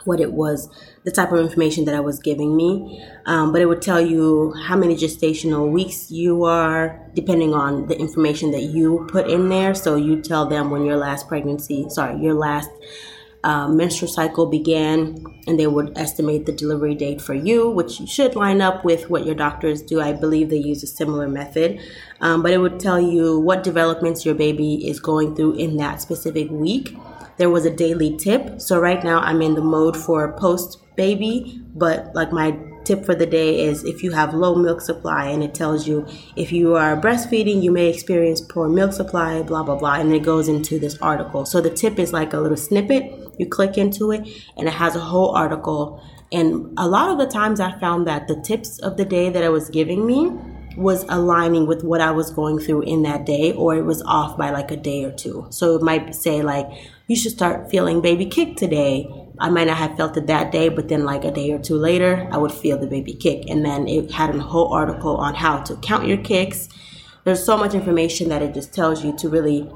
what 0.07 0.21
it 0.21 0.33
was, 0.33 0.69
the 1.05 1.11
type 1.11 1.33
of 1.33 1.39
information 1.41 1.85
that 1.87 1.95
I 1.95 2.01
was 2.01 2.19
giving 2.19 2.57
me. 2.57 3.03
Um, 3.27 3.53
but 3.53 3.61
it 3.61 3.67
would 3.67 3.83
tell 3.83 4.01
you 4.01 4.55
how 4.65 4.77
many 4.77 4.97
gestational 4.97 5.71
weeks 5.71 6.11
you 6.11 6.45
are, 6.45 7.01
depending 7.15 7.55
on 7.55 7.87
the 7.87 7.99
information 7.99 8.51
that 8.53 8.63
you 8.63 9.07
put 9.11 9.29
in 9.29 9.49
there. 9.49 9.75
So 9.75 9.97
you 9.97 10.21
tell 10.23 10.47
them 10.47 10.71
when 10.71 10.85
your 10.85 10.97
last 10.97 11.29
pregnancy, 11.29 11.87
sorry, 11.91 12.21
your 12.21 12.35
last 12.35 12.71
uh, 13.47 13.69
menstrual 13.69 14.11
cycle 14.11 14.47
began, 14.47 15.25
and 15.47 15.59
they 15.59 15.69
would 15.69 15.97
estimate 15.97 16.47
the 16.47 16.53
delivery 16.53 16.97
date 16.97 17.21
for 17.21 17.33
you, 17.33 17.71
which 17.71 17.93
should 18.09 18.35
line 18.35 18.61
up 18.61 18.85
with 18.85 19.09
what 19.09 19.25
your 19.25 19.37
doctors 19.37 19.83
do. 19.83 20.01
I 20.01 20.13
believe 20.13 20.51
they 20.51 20.57
use 20.57 20.83
a 20.83 20.87
similar 20.89 21.29
method, 21.29 21.81
um, 22.21 22.43
but 22.43 22.53
it 22.53 22.59
would 22.59 22.81
tell 22.81 23.01
you 23.01 23.39
what 23.39 23.63
developments 23.63 24.27
your 24.27 24.35
baby 24.35 24.89
is 24.89 24.99
going 24.99 25.37
through 25.37 25.55
in 25.55 25.77
that 25.77 26.01
specific 26.01 26.51
week 26.51 26.97
there 27.37 27.51
was 27.51 27.67
a 27.67 27.71
daily 27.71 28.17
tip. 28.17 28.61
So 28.61 28.79
right 28.81 29.03
now 29.03 29.21
I'm 29.21 29.43
in 29.43 29.55
the 29.55 29.61
mode 29.63 29.97
for 29.97 30.33
post 30.33 30.79
baby, 30.97 31.63
but 31.75 32.15
like 32.15 32.33
my 32.33 32.59
tip 32.85 33.05
for 33.05 33.15
the 33.15 33.27
day 33.27 33.67
is 33.67 33.85
if 33.85 34.03
you 34.03 34.13
have 34.13 34.33
low 34.33 34.55
milk 34.55 34.81
supply 34.81 35.27
and 35.27 35.43
it 35.43 35.53
tells 35.53 35.89
you 35.89 36.07
if 36.37 36.53
you 36.53 36.77
are 36.77 36.97
breastfeeding 36.97 37.61
you 37.61 37.73
may 37.73 37.89
experience 37.89 38.41
poor 38.41 38.69
milk 38.69 38.93
supply 38.93 39.43
blah 39.43 39.61
blah 39.61 39.75
blah 39.75 39.95
and 39.95 40.13
it 40.13 40.23
goes 40.23 40.49
into 40.49 40.79
this 40.79 40.97
article. 40.99 41.45
So 41.45 41.61
the 41.61 41.71
tip 41.71 41.99
is 41.99 42.13
like 42.13 42.33
a 42.33 42.39
little 42.39 42.57
snippet. 42.57 43.13
You 43.39 43.47
click 43.47 43.77
into 43.77 44.13
it 44.13 44.27
and 44.57 44.69
it 44.69 44.75
has 44.75 44.95
a 44.95 45.01
whole 45.01 45.31
article. 45.31 46.03
And 46.33 46.73
a 46.77 46.89
lot 46.89 47.11
of 47.11 47.19
the 47.19 47.27
times 47.27 47.61
i 47.61 47.79
found 47.79 48.07
that 48.07 48.27
the 48.29 48.41
tips 48.43 48.79
of 48.81 48.97
the 48.97 49.05
day 49.05 49.31
that 49.31 49.43
it 49.43 49.53
was 49.53 49.69
giving 49.69 50.07
me 50.07 50.33
was 50.77 51.05
aligning 51.09 51.67
with 51.67 51.83
what 51.83 52.01
I 52.01 52.11
was 52.11 52.31
going 52.31 52.59
through 52.59 52.83
in 52.83 53.03
that 53.03 53.25
day, 53.27 53.53
or 53.53 53.75
it 53.77 53.83
was 53.83 54.03
off 54.03 54.37
by 54.37 54.51
like 54.51 54.71
a 54.71 54.77
day 54.77 55.05
or 55.05 55.13
two. 55.13 55.47
So 55.51 55.77
it 55.77 55.83
might 55.83 56.15
say, 56.15 56.43
like, 56.43 56.67
you 57.07 57.17
should 57.17 57.33
start 57.33 57.71
feeling 57.71 58.01
baby 58.01 58.27
kick 58.27 58.57
today. 58.57 59.09
I 59.39 59.51
might 59.51 59.67
not 59.67 59.77
have 59.77 59.97
felt 59.97 60.17
it 60.17 60.27
that 60.27 60.53
day, 60.53 60.69
but 60.69 60.89
then 60.89 61.05
like 61.05 61.25
a 61.25 61.31
day 61.31 61.51
or 61.53 61.59
two 61.59 61.77
later, 61.77 62.29
I 62.33 62.39
would 62.39 62.53
feel 62.53 62.79
the 62.79 62.87
baby 62.87 63.15
kick. 63.15 63.49
And 63.49 63.65
then 63.65 63.87
it 63.89 64.11
had 64.11 64.35
a 64.35 64.41
whole 64.41 64.73
article 64.73 65.17
on 65.17 65.35
how 65.35 65.63
to 65.63 65.77
count 65.77 66.07
your 66.07 66.19
kicks, 66.19 66.69
there's 67.27 67.45
so 67.45 67.57
much 67.57 67.75
information 67.75 68.29
that 68.29 68.41
it 68.41 68.55
just 68.55 68.73
tells 68.73 69.05
you 69.05 69.13
to 69.19 69.29
really 69.29 69.69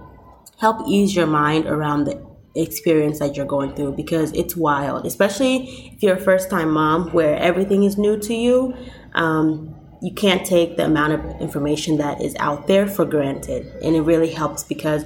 help 0.59 0.87
ease 0.87 1.16
your 1.16 1.26
mind 1.26 1.66
around 1.66 2.04
the 2.04 2.25
experience 2.54 3.19
that 3.19 3.37
you're 3.37 3.45
going 3.45 3.75
through 3.75 3.90
because 3.97 4.33
it's 4.35 4.57
wild, 4.57 5.04
especially 5.04 5.90
if 5.92 6.00
you're 6.00 6.14
a 6.14 6.21
first 6.21 6.49
time 6.49 6.71
mom 6.71 7.11
where 7.11 7.37
everything 7.37 7.83
is 7.83 7.99
new 7.99 8.16
to 8.21 8.35
you. 8.35 8.73
Um, 9.14 9.75
you 10.02 10.12
can't 10.12 10.47
take 10.47 10.76
the 10.76 10.85
amount 10.85 11.12
of 11.12 11.40
information 11.40 11.99
that 11.99 12.21
is 12.21 12.35
out 12.38 12.66
there 12.66 12.87
for 12.87 13.04
granted. 13.04 13.66
And 13.83 13.95
it 13.95 14.02
really 14.02 14.30
helps 14.30 14.64
because 14.64 15.04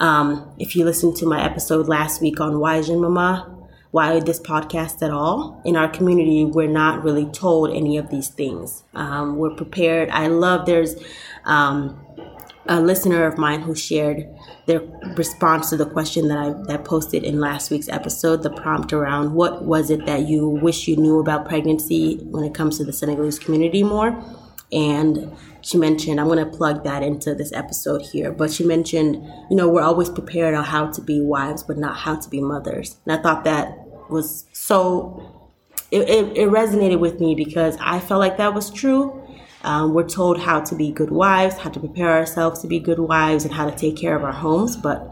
um, 0.00 0.52
if 0.58 0.74
you 0.74 0.84
listen 0.84 1.14
to 1.14 1.26
my 1.26 1.44
episode 1.44 1.86
last 1.88 2.20
week 2.20 2.40
on 2.40 2.58
Why 2.58 2.82
Jeune 2.82 3.00
Maman, 3.00 3.62
why 3.92 4.18
this 4.20 4.40
podcast 4.40 5.02
at 5.02 5.10
all. 5.10 5.60
In 5.64 5.76
our 5.76 5.88
community, 5.88 6.46
we're 6.46 6.66
not 6.66 7.04
really 7.04 7.26
told 7.26 7.70
any 7.70 7.98
of 7.98 8.10
these 8.10 8.28
things. 8.28 8.82
Um, 8.94 9.36
we're 9.36 9.54
prepared. 9.54 10.08
I 10.08 10.28
love 10.28 10.64
there's 10.66 10.96
um, 11.44 12.00
a 12.66 12.80
listener 12.80 13.26
of 13.26 13.38
mine 13.38 13.60
who 13.60 13.74
shared 13.74 14.28
their 14.66 14.80
response 15.16 15.70
to 15.70 15.76
the 15.76 15.86
question 15.86 16.28
that 16.28 16.38
I 16.38 16.52
that 16.68 16.84
posted 16.84 17.24
in 17.24 17.40
last 17.40 17.70
week's 17.70 17.88
episode, 17.88 18.42
the 18.42 18.50
prompt 18.50 18.92
around 18.92 19.34
what 19.34 19.64
was 19.64 19.90
it 19.90 20.06
that 20.06 20.28
you 20.28 20.48
wish 20.48 20.86
you 20.86 20.96
knew 20.96 21.18
about 21.18 21.48
pregnancy 21.48 22.18
when 22.24 22.44
it 22.44 22.54
comes 22.54 22.78
to 22.78 22.84
the 22.84 22.92
Senegalese 22.92 23.38
community 23.38 23.82
more. 23.82 24.22
And 24.72 25.36
she 25.60 25.76
mentioned, 25.76 26.18
I'm 26.18 26.28
going 26.28 26.38
to 26.38 26.56
plug 26.56 26.84
that 26.84 27.02
into 27.02 27.34
this 27.34 27.52
episode 27.52 28.02
here, 28.02 28.32
but 28.32 28.50
she 28.50 28.64
mentioned, 28.64 29.16
you 29.50 29.56
know, 29.56 29.68
we're 29.68 29.82
always 29.82 30.08
prepared 30.08 30.54
on 30.54 30.64
how 30.64 30.86
to 30.90 31.00
be 31.00 31.20
wives, 31.20 31.62
but 31.62 31.76
not 31.76 31.96
how 31.96 32.16
to 32.16 32.30
be 32.30 32.40
mothers. 32.40 32.96
And 33.04 33.18
I 33.18 33.22
thought 33.22 33.44
that 33.44 33.76
was 34.08 34.46
so, 34.52 35.50
it, 35.90 36.08
it, 36.08 36.36
it 36.36 36.48
resonated 36.48 37.00
with 37.00 37.20
me 37.20 37.34
because 37.34 37.76
I 37.80 38.00
felt 38.00 38.20
like 38.20 38.38
that 38.38 38.54
was 38.54 38.70
true. 38.70 39.21
Um, 39.62 39.94
we're 39.94 40.08
told 40.08 40.40
how 40.40 40.60
to 40.60 40.74
be 40.74 40.90
good 40.90 41.10
wives, 41.10 41.58
how 41.58 41.70
to 41.70 41.80
prepare 41.80 42.10
ourselves 42.10 42.60
to 42.62 42.66
be 42.66 42.78
good 42.78 42.98
wives, 42.98 43.44
and 43.44 43.54
how 43.54 43.68
to 43.68 43.76
take 43.76 43.96
care 43.96 44.16
of 44.16 44.24
our 44.24 44.32
homes, 44.32 44.76
but 44.76 45.08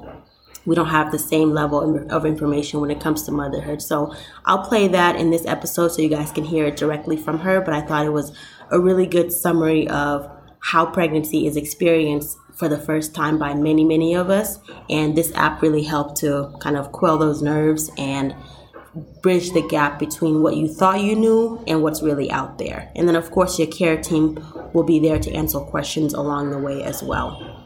we 0.67 0.75
don't 0.75 0.89
have 0.89 1.11
the 1.11 1.19
same 1.19 1.51
level 1.51 2.07
of 2.11 2.27
information 2.27 2.81
when 2.81 2.91
it 2.91 3.01
comes 3.01 3.23
to 3.25 3.33
motherhood. 3.33 3.81
So 3.81 4.15
I'll 4.45 4.63
play 4.63 4.89
that 4.89 5.17
in 5.17 5.31
this 5.31 5.47
episode 5.47 5.89
so 5.89 6.03
you 6.03 6.09
guys 6.09 6.33
can 6.33 6.45
hear 6.45 6.67
it 6.67 6.77
directly 6.77 7.17
from 7.17 7.39
her. 7.41 7.61
But 7.61 7.75
I 7.75 7.81
thought 7.81 8.05
it 8.05 8.13
was 8.13 8.33
a 8.71 8.79
really 8.79 9.07
good 9.07 9.33
summary 9.33 9.89
of 9.89 10.31
how 10.61 10.87
pregnancy 10.87 11.47
is 11.47 11.57
experienced 11.57 12.37
for 12.55 12.69
the 12.69 12.79
first 12.79 13.15
time 13.15 13.39
by 13.39 13.55
many, 13.55 13.85
many 13.85 14.15
of 14.15 14.29
us. 14.29 14.59
And 14.91 15.17
this 15.17 15.35
app 15.35 15.63
really 15.63 15.83
helped 15.83 16.17
to 16.19 16.53
kind 16.61 16.77
of 16.77 16.93
quell 16.93 17.17
those 17.17 17.41
nerves 17.41 17.91
and 17.97 18.35
bridge 19.23 19.53
the 19.53 19.67
gap 19.69 19.99
between 19.99 20.43
what 20.43 20.57
you 20.57 20.67
thought 20.67 21.01
you 21.01 21.15
knew 21.15 21.63
and 21.67 21.83
what's 21.83 22.03
really 22.03 22.31
out 22.31 22.59
there. 22.59 22.91
And 22.97 23.07
then, 23.09 23.17
of 23.17 23.31
course, 23.31 23.59
your 23.59 23.69
care 23.69 24.01
team 24.01 24.45
will 24.73 24.83
be 24.83 24.99
there 24.99 25.19
to 25.19 25.33
answer 25.33 25.61
questions 25.61 26.13
along 26.15 26.51
the 26.51 26.59
way 26.59 26.83
as 26.83 27.03
well. 27.03 27.61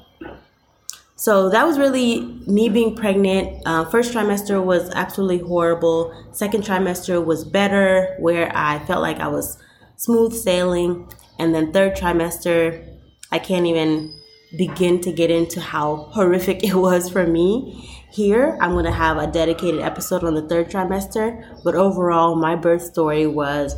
So 1.17 1.49
that 1.49 1.67
was 1.67 1.79
really 1.79 2.21
me 2.47 2.69
being 2.69 2.95
pregnant. 2.95 3.63
Uh, 3.65 3.85
first 3.87 4.13
trimester 4.13 4.63
was 4.63 4.91
absolutely 4.91 5.47
horrible. 5.47 6.13
Second 6.33 6.65
trimester 6.65 7.25
was 7.25 7.45
better, 7.45 8.15
where 8.19 8.51
I 8.55 8.85
felt 8.85 9.01
like 9.01 9.21
I 9.21 9.29
was 9.29 9.57
smooth 9.97 10.35
sailing. 10.35 11.09
And 11.39 11.55
then 11.55 11.73
third 11.73 11.97
trimester, 11.97 12.87
I 13.33 13.39
can't 13.39 13.65
even 13.67 14.13
begin 14.59 15.01
to 15.01 15.13
get 15.13 15.31
into 15.31 15.61
how 15.61 15.97
horrific 16.11 16.63
it 16.63 16.75
was 16.75 17.09
for 17.09 17.27
me. 17.27 18.04
Here, 18.15 18.57
I'm 18.61 18.75
going 18.75 18.85
to 18.85 18.93
have 18.93 19.17
a 19.17 19.27
dedicated 19.27 19.81
episode 19.81 20.23
on 20.23 20.35
the 20.35 20.43
third 20.43 20.71
trimester, 20.71 21.45
but 21.65 21.75
overall, 21.75 22.37
my 22.37 22.55
birth 22.55 22.83
story 22.83 23.27
was 23.27 23.75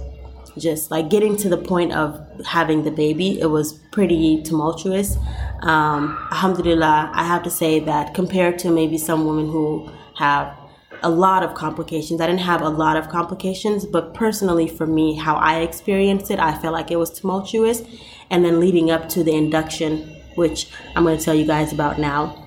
just 0.59 0.91
like 0.91 1.09
getting 1.09 1.39
to 1.39 1.49
the 1.49 1.57
point 1.57 1.95
of 1.95 2.21
having 2.45 2.83
the 2.83 2.91
baby. 2.91 3.41
It 3.41 3.47
was 3.47 3.73
pretty 3.93 4.43
tumultuous. 4.43 5.17
Um, 5.63 6.19
alhamdulillah, 6.31 7.13
I 7.15 7.25
have 7.25 7.45
to 7.45 7.51
say 7.51 7.81
that 7.81 8.13
compared 8.13 8.59
to 8.59 8.71
maybe 8.71 8.99
some 8.99 9.27
women 9.27 9.47
who 9.47 9.91
have 10.17 10.55
a 11.03 11.09
lot 11.09 11.43
of 11.43 11.55
complications. 11.55 12.21
I 12.21 12.27
didn't 12.27 12.41
have 12.41 12.61
a 12.61 12.69
lot 12.69 12.99
of 12.99 13.09
complications, 13.09 13.87
but 13.87 14.13
personally 14.13 14.69
for 14.69 14.87
me, 14.87 15.17
how 15.17 15.37
I 15.37 15.61
experienced 15.61 16.31
it, 16.31 16.39
I 16.39 16.59
felt 16.59 16.75
like 16.75 16.91
it 16.91 16.97
was 16.97 17.09
tumultuous. 17.09 17.85
And 18.29 18.45
then 18.45 18.61
leading 18.61 18.91
up 18.91 19.09
to 19.11 19.25
the 19.25 19.35
induction, 19.35 20.15
which 20.35 20.69
I'm 20.95 21.05
going 21.05 21.17
to 21.17 21.25
tell 21.25 21.35
you 21.35 21.47
guys 21.47 21.73
about 21.73 21.99
now, 21.99 22.46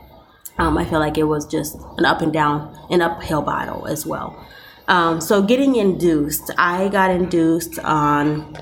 um, 0.59 0.77
I 0.77 0.83
felt 0.83 1.01
like 1.01 1.17
it 1.17 1.23
was 1.23 1.47
just 1.47 1.77
an 1.97 2.05
up 2.05 2.21
and 2.21 2.33
down, 2.33 2.77
an 2.89 3.01
uphill 3.01 3.41
battle 3.41 3.87
as 3.87 4.05
well. 4.05 4.45
Um, 4.89 5.21
so 5.21 5.41
getting 5.41 5.75
induced, 5.75 6.51
I 6.57 6.89
got 6.89 7.11
induced 7.11 7.79
on 7.79 8.57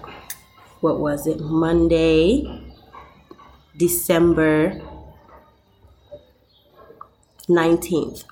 what 0.81 0.99
was 0.99 1.25
it, 1.25 1.39
Monday, 1.39 2.63
December 3.75 4.79
19th. 7.49 8.25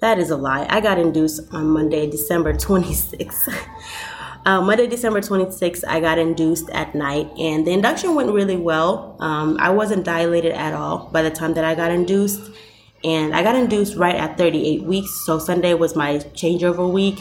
That 0.00 0.18
is 0.18 0.30
a 0.30 0.36
lie. 0.36 0.66
I 0.68 0.80
got 0.80 0.98
induced 0.98 1.54
on 1.54 1.68
Monday, 1.68 2.10
December 2.10 2.52
26th. 2.52 3.56
uh, 4.44 4.60
Monday, 4.60 4.86
December 4.86 5.20
26th, 5.20 5.84
I 5.86 6.00
got 6.00 6.18
induced 6.18 6.68
at 6.70 6.94
night, 6.94 7.30
and 7.38 7.66
the 7.66 7.70
induction 7.72 8.14
went 8.14 8.30
really 8.30 8.56
well. 8.56 9.16
Um, 9.20 9.56
I 9.60 9.70
wasn't 9.70 10.04
dilated 10.04 10.52
at 10.52 10.74
all 10.74 11.08
by 11.12 11.22
the 11.22 11.30
time 11.30 11.54
that 11.54 11.64
I 11.64 11.74
got 11.74 11.90
induced, 11.92 12.50
and 13.04 13.34
I 13.34 13.42
got 13.42 13.54
induced 13.54 13.96
right 13.96 14.16
at 14.16 14.36
38 14.36 14.82
weeks. 14.82 15.10
So 15.24 15.38
Sunday 15.38 15.74
was 15.74 15.94
my 15.94 16.16
changeover 16.34 16.90
week. 16.92 17.20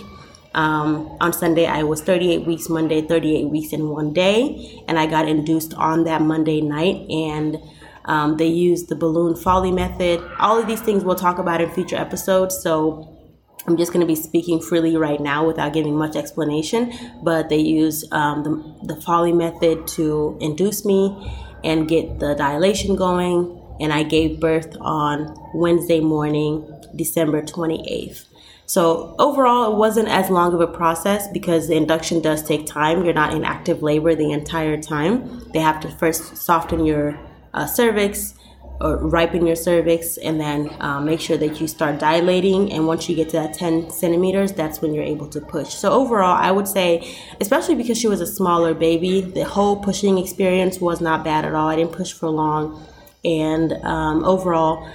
Um, 0.54 1.18
on 1.22 1.32
Sunday, 1.32 1.66
I 1.66 1.84
was 1.84 2.02
38 2.02 2.46
weeks, 2.46 2.68
Monday, 2.70 3.02
38 3.02 3.50
weeks 3.50 3.72
in 3.72 3.88
one 3.88 4.14
day, 4.14 4.84
and 4.88 5.00
I 5.00 5.06
got 5.06 5.28
induced 5.30 5.74
on 5.76 6.04
that 6.06 6.22
Monday 6.22 6.60
night. 6.60 7.10
And 7.10 7.58
um, 8.06 8.38
they 8.38 8.48
use 8.48 8.86
the 8.86 8.96
balloon 8.96 9.36
Foley 9.36 9.72
method. 9.72 10.22
All 10.40 10.60
of 10.60 10.68
these 10.68 10.82
things 10.82 11.04
we'll 11.04 11.16
talk 11.16 11.38
about 11.38 11.62
in 11.62 11.70
future 11.70 11.96
episodes. 11.96 12.62
So 12.62 13.21
I'm 13.68 13.78
just 13.78 13.94
going 13.94 14.02
to 14.02 14.08
be 14.08 14.16
speaking 14.16 14.60
freely 14.60 14.98
right 14.98 15.20
now 15.20 15.46
without 15.46 15.74
giving 15.74 15.96
much 15.96 16.16
explanation. 16.16 16.94
But 17.22 17.50
they 17.50 17.60
use 17.60 18.06
um, 18.12 18.44
the, 18.44 18.96
the 18.96 19.02
Foley 19.02 19.34
method 19.34 19.88
to 19.90 20.38
induce 20.42 20.86
me 20.86 21.32
and 21.64 21.88
get 21.88 22.20
the 22.20 22.34
dilation 22.36 22.96
going. 22.96 23.60
And 23.80 23.94
I 23.94 24.04
gave 24.04 24.40
birth 24.40 24.76
on 24.80 25.36
Wednesday 25.54 26.00
morning, 26.00 26.66
December 26.96 27.42
28th. 27.42 28.26
So 28.66 29.16
overall, 29.20 29.74
it 29.74 29.78
wasn't 29.78 30.08
as 30.08 30.30
long 30.30 30.54
of 30.54 30.62
a 30.62 30.68
process 30.68 31.28
because 31.28 31.68
the 31.68 31.76
induction 31.76 32.22
does 32.22 32.42
take 32.42 32.66
time. 32.66 33.04
You're 33.04 33.14
not 33.14 33.34
in 33.34 33.44
active 33.44 33.84
labor 33.84 34.16
the 34.16 34.32
entire 34.32 34.82
time. 34.82 35.50
They 35.52 35.60
have 35.60 35.82
to 35.82 35.90
first 35.90 36.38
soften 36.38 36.86
your 36.86 37.20
uh, 37.54 37.66
cervix 37.66 38.34
or 38.82 38.98
ripen 38.98 39.46
your 39.46 39.56
cervix 39.56 40.18
and 40.18 40.40
then 40.40 40.70
uh, 40.80 41.00
make 41.00 41.20
sure 41.20 41.38
that 41.38 41.62
you 41.62 41.68
start 41.68 42.00
dilating. 42.00 42.72
And 42.74 42.88
once 42.88 43.08
you 43.08 43.16
get 43.16 43.30
to 43.30 43.38
that 43.38 43.54
10 43.54 43.90
centimeters 43.90 44.52
that's 44.52 44.82
when 44.82 44.94
you're 44.94 45.04
able 45.04 45.28
to 45.28 45.42
push. 45.42 45.74
So 45.74 45.92
overall 45.92 46.36
i 46.36 46.52
would 46.52 46.68
say 46.68 47.16
especially 47.40 47.76
because 47.76 47.98
she 47.98 48.08
was 48.08 48.22
a 48.22 48.28
smaller 48.28 48.74
baby 48.74 49.22
the 49.22 49.44
whole 49.44 49.78
pushing 49.78 50.18
experience 50.18 50.80
was 50.80 51.02
not 51.02 51.24
bad 51.24 51.46
at 51.46 51.54
all. 51.54 51.68
I 51.68 51.76
didn't 51.76 51.94
push 51.94 52.14
for 52.14 52.30
long. 52.30 52.86
And 53.24 53.74
um, 53.84 54.24
overall 54.24 54.90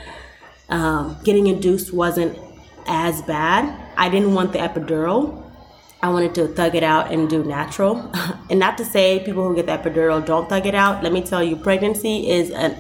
um, 0.68 1.16
getting 1.22 1.46
induced 1.46 1.92
wasn't 1.92 2.38
as 2.86 3.22
bad. 3.22 3.64
I 3.96 4.08
didn't 4.08 4.34
want 4.34 4.52
the 4.52 4.58
epidural 4.58 5.45
I 6.02 6.10
wanted 6.10 6.34
to 6.36 6.48
thug 6.48 6.74
it 6.74 6.82
out 6.82 7.10
and 7.10 7.28
do 7.28 7.42
natural. 7.42 8.12
and 8.50 8.60
not 8.60 8.76
to 8.78 8.84
say 8.84 9.22
people 9.24 9.48
who 9.48 9.56
get 9.56 9.66
that 9.66 9.82
epidural 9.82 10.24
don't 10.24 10.48
thug 10.48 10.66
it 10.66 10.74
out. 10.74 11.02
Let 11.02 11.12
me 11.12 11.22
tell 11.22 11.42
you, 11.42 11.56
pregnancy 11.56 12.30
is 12.30 12.50
an 12.50 12.76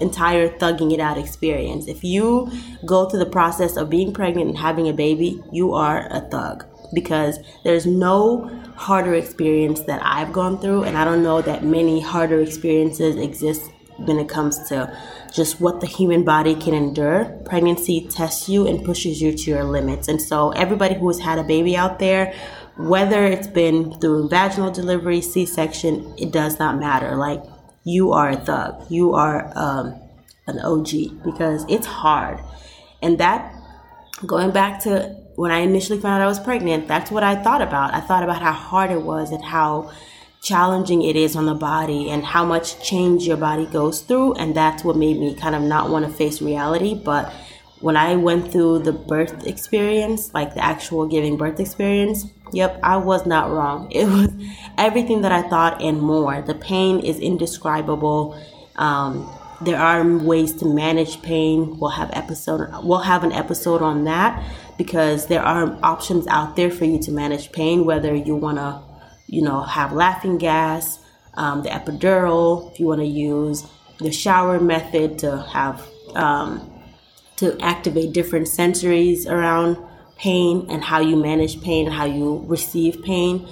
entire 0.00 0.48
thugging 0.48 0.92
it 0.92 1.00
out 1.00 1.18
experience. 1.18 1.88
If 1.88 2.04
you 2.04 2.50
go 2.86 3.08
through 3.08 3.18
the 3.18 3.26
process 3.26 3.76
of 3.76 3.90
being 3.90 4.12
pregnant 4.12 4.48
and 4.48 4.58
having 4.58 4.88
a 4.88 4.92
baby, 4.92 5.42
you 5.52 5.74
are 5.74 6.06
a 6.10 6.20
thug 6.20 6.64
because 6.94 7.38
there's 7.64 7.86
no 7.86 8.48
harder 8.76 9.14
experience 9.14 9.80
that 9.82 10.00
I've 10.02 10.32
gone 10.32 10.58
through, 10.58 10.84
and 10.84 10.96
I 10.96 11.04
don't 11.04 11.22
know 11.22 11.42
that 11.42 11.64
many 11.64 12.00
harder 12.00 12.40
experiences 12.40 13.16
exist 13.16 13.70
when 14.06 14.18
it 14.18 14.28
comes 14.28 14.58
to 14.68 14.96
just 15.32 15.60
what 15.60 15.80
the 15.80 15.86
human 15.86 16.24
body 16.24 16.54
can 16.54 16.74
endure. 16.74 17.24
Pregnancy 17.44 18.08
tests 18.10 18.48
you 18.48 18.66
and 18.66 18.84
pushes 18.84 19.20
you 19.20 19.32
to 19.32 19.50
your 19.50 19.64
limits. 19.64 20.08
And 20.08 20.20
so, 20.20 20.50
everybody 20.50 20.94
who 20.94 21.08
has 21.08 21.18
had 21.18 21.38
a 21.38 21.44
baby 21.44 21.76
out 21.76 21.98
there, 21.98 22.34
whether 22.76 23.24
it's 23.24 23.46
been 23.46 23.98
through 24.00 24.28
vaginal 24.28 24.70
delivery, 24.70 25.20
C 25.20 25.46
section, 25.46 26.14
it 26.18 26.32
does 26.32 26.58
not 26.58 26.78
matter. 26.78 27.16
Like, 27.16 27.42
you 27.84 28.12
are 28.12 28.30
a 28.30 28.36
thug, 28.36 28.84
you 28.90 29.14
are 29.14 29.52
um, 29.54 30.00
an 30.46 30.58
OG 30.60 31.24
because 31.24 31.64
it's 31.68 31.86
hard. 31.86 32.40
And 33.02 33.18
that, 33.18 33.54
going 34.26 34.50
back 34.50 34.80
to 34.80 35.16
when 35.36 35.50
I 35.50 35.60
initially 35.60 35.98
found 35.98 36.20
out 36.20 36.24
I 36.24 36.26
was 36.26 36.38
pregnant, 36.38 36.86
that's 36.86 37.10
what 37.10 37.22
I 37.22 37.42
thought 37.42 37.62
about. 37.62 37.94
I 37.94 38.00
thought 38.00 38.22
about 38.22 38.42
how 38.42 38.52
hard 38.52 38.90
it 38.90 39.00
was 39.00 39.30
and 39.30 39.42
how 39.42 39.90
challenging 40.42 41.02
it 41.02 41.16
is 41.16 41.36
on 41.36 41.46
the 41.46 41.54
body 41.54 42.10
and 42.10 42.24
how 42.24 42.44
much 42.44 42.82
change 42.82 43.26
your 43.26 43.36
body 43.36 43.66
goes 43.66 44.00
through. 44.00 44.34
And 44.34 44.54
that's 44.54 44.82
what 44.84 44.96
made 44.96 45.18
me 45.18 45.34
kind 45.34 45.54
of 45.54 45.62
not 45.62 45.90
want 45.90 46.06
to 46.06 46.12
face 46.12 46.40
reality. 46.40 46.94
But 46.94 47.32
when 47.80 47.96
I 47.96 48.16
went 48.16 48.52
through 48.52 48.80
the 48.80 48.92
birth 48.92 49.46
experience, 49.46 50.32
like 50.34 50.54
the 50.54 50.64
actual 50.64 51.06
giving 51.06 51.36
birth 51.36 51.60
experience, 51.60 52.26
yep, 52.52 52.78
I 52.82 52.96
was 52.96 53.26
not 53.26 53.50
wrong. 53.50 53.90
It 53.94 54.06
was 54.06 54.30
everything 54.78 55.22
that 55.22 55.32
I 55.32 55.42
thought 55.48 55.82
and 55.82 56.00
more. 56.00 56.42
The 56.42 56.54
pain 56.54 57.00
is 57.00 57.18
indescribable. 57.18 58.38
Um, 58.76 59.30
there 59.62 59.78
are 59.78 60.06
ways 60.06 60.54
to 60.54 60.64
manage 60.64 61.20
pain. 61.20 61.78
We'll 61.78 61.90
have 61.90 62.10
episode. 62.14 62.70
We'll 62.82 63.00
have 63.00 63.24
an 63.24 63.32
episode 63.32 63.82
on 63.82 64.04
that 64.04 64.42
because 64.78 65.26
there 65.26 65.42
are 65.42 65.78
options 65.82 66.26
out 66.28 66.56
there 66.56 66.70
for 66.70 66.86
you 66.86 66.98
to 67.00 67.12
manage 67.12 67.52
pain. 67.52 67.84
Whether 67.84 68.14
you 68.14 68.36
want 68.36 68.56
to, 68.56 68.80
you 69.30 69.42
know, 69.42 69.62
have 69.62 69.92
laughing 69.92 70.38
gas, 70.38 70.98
um, 71.34 71.62
the 71.62 71.68
epidural, 71.68 72.72
if 72.72 72.80
you 72.80 72.86
want 72.86 73.00
to 73.00 73.06
use 73.06 73.64
the 73.98 74.10
shower 74.10 74.58
method 74.58 75.18
to 75.20 75.42
have 75.42 75.86
um, 76.14 76.68
to 77.36 77.56
activate 77.60 78.12
different 78.12 78.46
sensories 78.46 79.26
around 79.26 79.76
pain 80.16 80.66
and 80.68 80.82
how 80.82 81.00
you 81.00 81.16
manage 81.16 81.62
pain 81.62 81.86
and 81.86 81.94
how 81.94 82.04
you 82.04 82.44
receive 82.46 83.02
pain. 83.02 83.48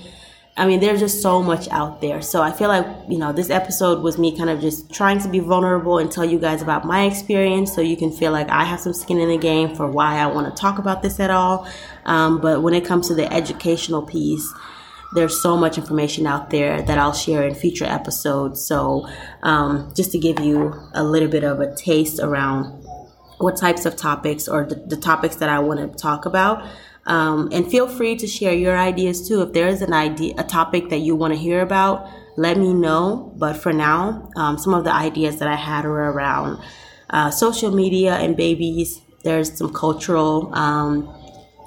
I 0.57 0.67
mean, 0.67 0.81
there's 0.81 0.99
just 0.99 1.23
so 1.23 1.41
much 1.41 1.69
out 1.69 2.01
there. 2.01 2.21
So 2.21 2.43
I 2.43 2.51
feel 2.51 2.69
like, 2.69 2.85
you 3.09 3.17
know, 3.17 3.33
this 3.33 3.49
episode 3.49 4.03
was 4.03 4.19
me 4.19 4.37
kind 4.37 4.51
of 4.51 4.61
just 4.61 4.93
trying 4.93 5.21
to 5.21 5.29
be 5.29 5.39
vulnerable 5.39 5.99
and 5.99 6.11
tell 6.11 6.25
you 6.25 6.41
guys 6.41 6.61
about 6.61 6.85
my 6.85 7.05
experience 7.05 7.73
so 7.73 7.81
you 7.81 7.97
can 7.97 8.11
feel 8.11 8.33
like 8.33 8.49
I 8.51 8.65
have 8.65 8.81
some 8.81 8.93
skin 8.93 9.21
in 9.21 9.29
the 9.29 9.39
game 9.39 9.77
for 9.77 9.89
why 9.89 10.17
I 10.17 10.27
want 10.27 10.53
to 10.53 10.61
talk 10.61 10.81
about 10.81 11.01
this 11.01 11.21
at 11.21 11.31
all. 11.31 11.69
Um, 12.07 12.41
but 12.41 12.63
when 12.63 12.75
it 12.75 12.85
comes 12.85 13.07
to 13.07 13.15
the 13.15 13.33
educational 13.33 14.03
piece, 14.03 14.53
there's 15.15 15.41
so 15.41 15.57
much 15.57 15.79
information 15.79 16.27
out 16.27 16.51
there 16.51 16.83
that 16.83 16.99
I'll 16.99 17.13
share 17.13 17.47
in 17.47 17.55
future 17.55 17.87
episodes. 17.87 18.65
So, 18.65 19.09
um, 19.43 19.93
just 19.97 20.13
to 20.13 20.19
give 20.19 20.41
you 20.41 20.75
a 20.93 21.03
little 21.03 21.29
bit 21.29 21.45
of 21.45 21.61
a 21.61 21.75
taste 21.75 22.21
around 22.21 22.85
what 23.39 23.57
types 23.57 23.87
of 23.87 23.97
topics 23.97 24.49
or 24.49 24.65
the, 24.65 24.75
the 24.75 24.97
topics 24.97 25.37
that 25.37 25.49
I 25.49 25.61
want 25.61 25.81
to 25.81 25.99
talk 25.99 26.27
about. 26.27 26.67
Um, 27.07 27.49
and 27.53 27.71
feel 27.71 27.89
free 27.89 28.17
to 28.17 28.27
share 28.27 28.53
your 28.53 28.77
ideas 28.77 29.27
too. 29.27 29.41
If 29.41 29.55
there 29.55 29.69
is 29.69 29.81
an 29.81 29.95
idea, 29.95 30.35
a 30.37 30.45
topic 30.45 30.91
that 30.91 30.99
you 30.99 31.17
want 31.17 31.33
to 31.33 31.39
hear 31.39 31.63
about, 31.63 32.07
let 32.37 32.59
me 32.59 32.75
know. 32.75 33.33
But 33.37 33.57
for 33.57 33.73
now, 33.73 34.31
um, 34.37 34.59
some 34.59 34.75
of 34.75 34.85
the 34.85 34.93
ideas 34.93 35.39
that 35.39 35.49
I 35.49 35.55
had 35.55 35.87
were 35.87 36.13
around 36.13 36.63
uh, 37.09 37.31
social 37.31 37.71
media 37.71 38.17
and 38.17 38.37
babies. 38.37 39.01
There's 39.25 39.57
some 39.57 39.73
cultural 39.73 40.55
um, 40.55 41.09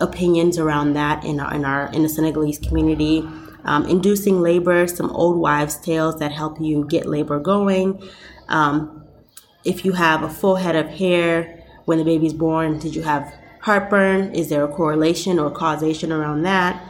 opinions 0.01 0.57
around 0.57 0.93
that 0.93 1.23
in 1.23 1.39
our 1.39 1.53
in 1.53 1.65
our 1.65 1.91
in 1.93 2.03
the 2.03 2.09
Senegalese 2.09 2.59
community. 2.59 3.27
Um, 3.63 3.85
inducing 3.85 4.41
labor, 4.41 4.87
some 4.87 5.11
old 5.11 5.37
wives' 5.37 5.77
tales 5.77 6.17
that 6.17 6.31
help 6.31 6.59
you 6.59 6.83
get 6.87 7.05
labor 7.05 7.39
going. 7.39 8.01
Um, 8.49 9.03
if 9.63 9.85
you 9.85 9.91
have 9.91 10.23
a 10.23 10.29
full 10.29 10.55
head 10.55 10.75
of 10.75 10.87
hair 10.87 11.63
when 11.85 11.99
the 11.99 12.03
baby's 12.03 12.33
born, 12.33 12.79
did 12.79 12.95
you 12.95 13.03
have 13.03 13.31
heartburn? 13.61 14.33
Is 14.33 14.49
there 14.49 14.63
a 14.63 14.67
correlation 14.67 15.37
or 15.37 15.51
causation 15.51 16.11
around 16.11 16.41
that? 16.41 16.83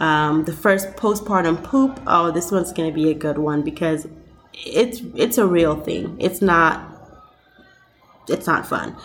Um, 0.00 0.44
the 0.44 0.52
first 0.52 0.96
postpartum 0.96 1.62
poop. 1.62 2.00
Oh, 2.06 2.30
this 2.30 2.50
one's 2.50 2.72
going 2.72 2.90
to 2.90 2.94
be 2.94 3.10
a 3.10 3.14
good 3.14 3.38
one 3.38 3.62
because 3.62 4.06
it's 4.52 5.00
it's 5.14 5.38
a 5.38 5.46
real 5.46 5.76
thing. 5.76 6.16
It's 6.18 6.42
not 6.42 6.92
it's 8.28 8.46
not 8.46 8.66
fun, 8.66 8.96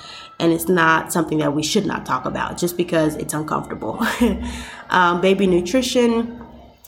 and 0.41 0.51
it's 0.51 0.67
not 0.67 1.13
something 1.13 1.37
that 1.37 1.53
we 1.53 1.63
should 1.63 1.85
not 1.85 2.05
talk 2.05 2.25
about 2.25 2.57
just 2.57 2.75
because 2.75 3.15
it's 3.15 3.33
uncomfortable. 3.33 4.05
um, 4.89 5.21
baby 5.21 5.45
nutrition, 5.45 6.41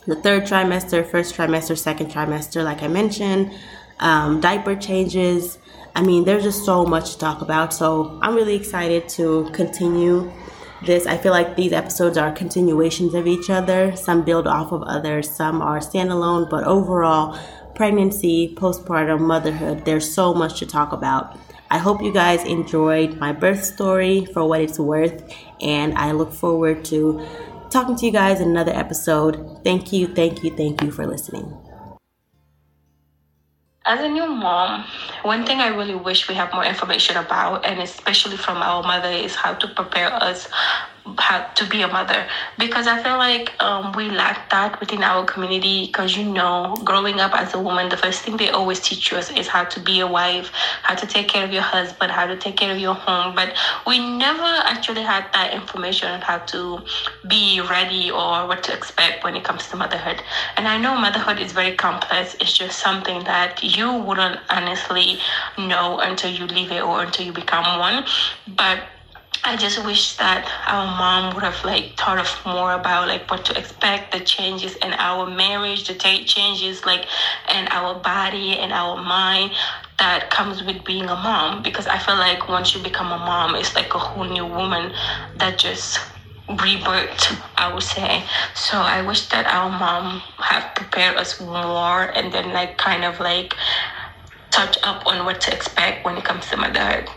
the 0.07 0.15
third 0.15 0.43
trimester, 0.43 1.09
first 1.09 1.35
trimester, 1.35 1.77
second 1.77 2.11
trimester, 2.11 2.63
like 2.63 2.81
I 2.81 2.87
mentioned, 2.87 3.53
um, 3.99 4.41
diaper 4.41 4.75
changes, 4.75 5.59
I 5.95 6.01
mean, 6.01 6.25
there's 6.25 6.43
just 6.43 6.65
so 6.65 6.85
much 6.85 7.13
to 7.13 7.19
talk 7.19 7.41
about. 7.41 7.73
So 7.73 8.19
I'm 8.23 8.35
really 8.35 8.55
excited 8.55 9.07
to 9.09 9.49
continue 9.53 10.31
this. 10.83 11.05
I 11.05 11.17
feel 11.17 11.31
like 11.31 11.55
these 11.55 11.71
episodes 11.71 12.17
are 12.17 12.31
continuations 12.31 13.13
of 13.13 13.27
each 13.27 13.51
other. 13.51 13.95
Some 13.95 14.23
build 14.23 14.47
off 14.47 14.71
of 14.71 14.81
others, 14.83 15.29
some 15.29 15.61
are 15.61 15.77
standalone, 15.79 16.49
but 16.49 16.63
overall, 16.63 17.39
pregnancy, 17.75 18.55
postpartum, 18.55 19.21
motherhood, 19.21 19.85
there's 19.85 20.11
so 20.11 20.33
much 20.33 20.59
to 20.59 20.65
talk 20.65 20.91
about. 20.91 21.37
I 21.73 21.79
hope 21.79 22.03
you 22.03 22.13
guys 22.13 22.43
enjoyed 22.43 23.17
my 23.17 23.33
birth 23.33 23.63
story 23.63 24.25
for 24.25 24.45
what 24.45 24.62
it's 24.62 24.77
worth, 24.77 25.23
and 25.59 25.97
I 25.97 26.12
look 26.12 26.31
forward 26.31 26.86
to 26.86 27.25
talking 27.71 27.95
to 27.95 28.05
you 28.05 28.12
guys 28.12 28.39
in 28.39 28.49
another 28.49 28.71
episode. 28.71 29.59
Thank 29.63 29.91
you, 29.91 30.05
thank 30.05 30.43
you, 30.43 30.55
thank 30.55 30.83
you 30.83 30.91
for 30.91 31.07
listening. 31.07 31.51
As 33.86 34.01
a 34.01 34.07
new 34.07 34.27
mom, 34.27 34.86
one 35.23 35.47
thing 35.47 35.62
I 35.62 35.69
really 35.69 35.95
wish 35.95 36.29
we 36.29 36.36
have 36.36 36.53
more 36.53 36.63
information 36.63 37.17
about, 37.17 37.65
and 37.65 37.81
especially 37.81 38.38
from 38.38 38.57
our 38.57 38.83
mother, 38.83 39.09
is 39.09 39.33
how 39.33 39.55
to 39.55 39.67
prepare 39.67 40.13
us 40.13 40.47
how 41.17 41.43
to 41.55 41.65
be 41.67 41.81
a 41.81 41.87
mother 41.87 42.25
because 42.57 42.87
I 42.87 43.01
feel 43.03 43.17
like 43.17 43.51
um, 43.61 43.91
we 43.93 44.09
lack 44.09 44.49
that 44.51 44.79
within 44.79 45.03
our 45.03 45.25
community. 45.25 45.87
Because 45.87 46.15
you 46.15 46.23
know, 46.23 46.75
growing 46.83 47.19
up 47.19 47.33
as 47.33 47.53
a 47.53 47.59
woman, 47.59 47.89
the 47.89 47.97
first 47.97 48.21
thing 48.21 48.37
they 48.37 48.49
always 48.49 48.79
teach 48.79 49.11
us 49.11 49.29
is 49.31 49.47
how 49.47 49.65
to 49.65 49.79
be 49.79 49.99
a 49.99 50.07
wife, 50.07 50.49
how 50.83 50.95
to 50.95 51.05
take 51.05 51.27
care 51.27 51.43
of 51.43 51.51
your 51.51 51.61
husband, 51.61 52.11
how 52.11 52.25
to 52.25 52.37
take 52.37 52.55
care 52.55 52.71
of 52.71 52.79
your 52.79 52.93
home. 52.93 53.35
But 53.35 53.53
we 53.85 53.99
never 53.99 54.43
actually 54.43 55.01
had 55.01 55.25
that 55.33 55.53
information 55.53 56.09
on 56.09 56.21
how 56.21 56.39
to 56.39 56.79
be 57.27 57.61
ready 57.61 58.09
or 58.09 58.47
what 58.47 58.63
to 58.63 58.73
expect 58.73 59.23
when 59.23 59.35
it 59.35 59.43
comes 59.43 59.67
to 59.69 59.75
motherhood. 59.75 60.21
And 60.55 60.67
I 60.67 60.77
know 60.77 60.95
motherhood 60.95 61.39
is 61.39 61.51
very 61.51 61.75
complex. 61.75 62.35
It's 62.39 62.53
just 62.57 62.79
something 62.79 63.23
that 63.25 63.61
you 63.61 63.91
wouldn't 63.91 64.39
honestly 64.49 65.19
know 65.57 65.99
until 65.99 66.31
you 66.31 66.45
leave 66.45 66.71
it 66.71 66.81
or 66.81 67.03
until 67.03 67.25
you 67.25 67.33
become 67.33 67.79
one. 67.79 68.05
But 68.47 68.79
I 69.43 69.57
just 69.57 69.83
wish 69.83 70.15
that 70.17 70.47
our 70.67 70.85
mom 70.85 71.33
would 71.33 71.43
have 71.43 71.63
like 71.65 71.97
thought 71.97 72.17
of 72.17 72.29
more 72.45 72.73
about 72.73 73.07
like 73.07 73.29
what 73.29 73.45
to 73.45 73.57
expect, 73.57 74.11
the 74.13 74.19
changes 74.19 74.75
in 74.77 74.93
our 74.93 75.29
marriage, 75.29 75.87
the 75.87 75.95
changes 75.95 76.85
like 76.85 77.05
in 77.53 77.67
our 77.67 77.95
body 77.99 78.57
and 78.57 78.71
our 78.71 79.01
mind 79.01 79.51
that 79.99 80.29
comes 80.29 80.63
with 80.63 80.83
being 80.85 81.03
a 81.03 81.15
mom. 81.15 81.61
Because 81.61 81.87
I 81.87 81.97
feel 81.97 82.15
like 82.15 82.47
once 82.47 82.73
you 82.73 82.81
become 82.81 83.11
a 83.11 83.17
mom, 83.17 83.55
it's 83.55 83.75
like 83.75 83.93
a 83.93 83.99
whole 83.99 84.25
new 84.25 84.45
woman 84.45 84.93
that 85.37 85.57
just 85.57 85.99
rebirth 86.61 87.41
i 87.55 87.73
would 87.73 87.81
say 87.81 88.21
so 88.53 88.77
i 88.77 89.01
wish 89.01 89.29
that 89.29 89.45
our 89.47 89.69
mom 89.69 90.19
have 90.39 90.75
prepared 90.75 91.15
us 91.15 91.39
more 91.39 92.03
and 92.17 92.33
then 92.33 92.51
like 92.51 92.77
kind 92.77 93.05
of 93.05 93.17
like 93.21 93.53
touch 94.51 94.77
up 94.83 95.07
on 95.07 95.25
what 95.25 95.39
to 95.39 95.53
expect 95.53 96.03
when 96.03 96.17
it 96.17 96.23
comes 96.25 96.45
to 96.49 96.57
motherhood 96.57 97.07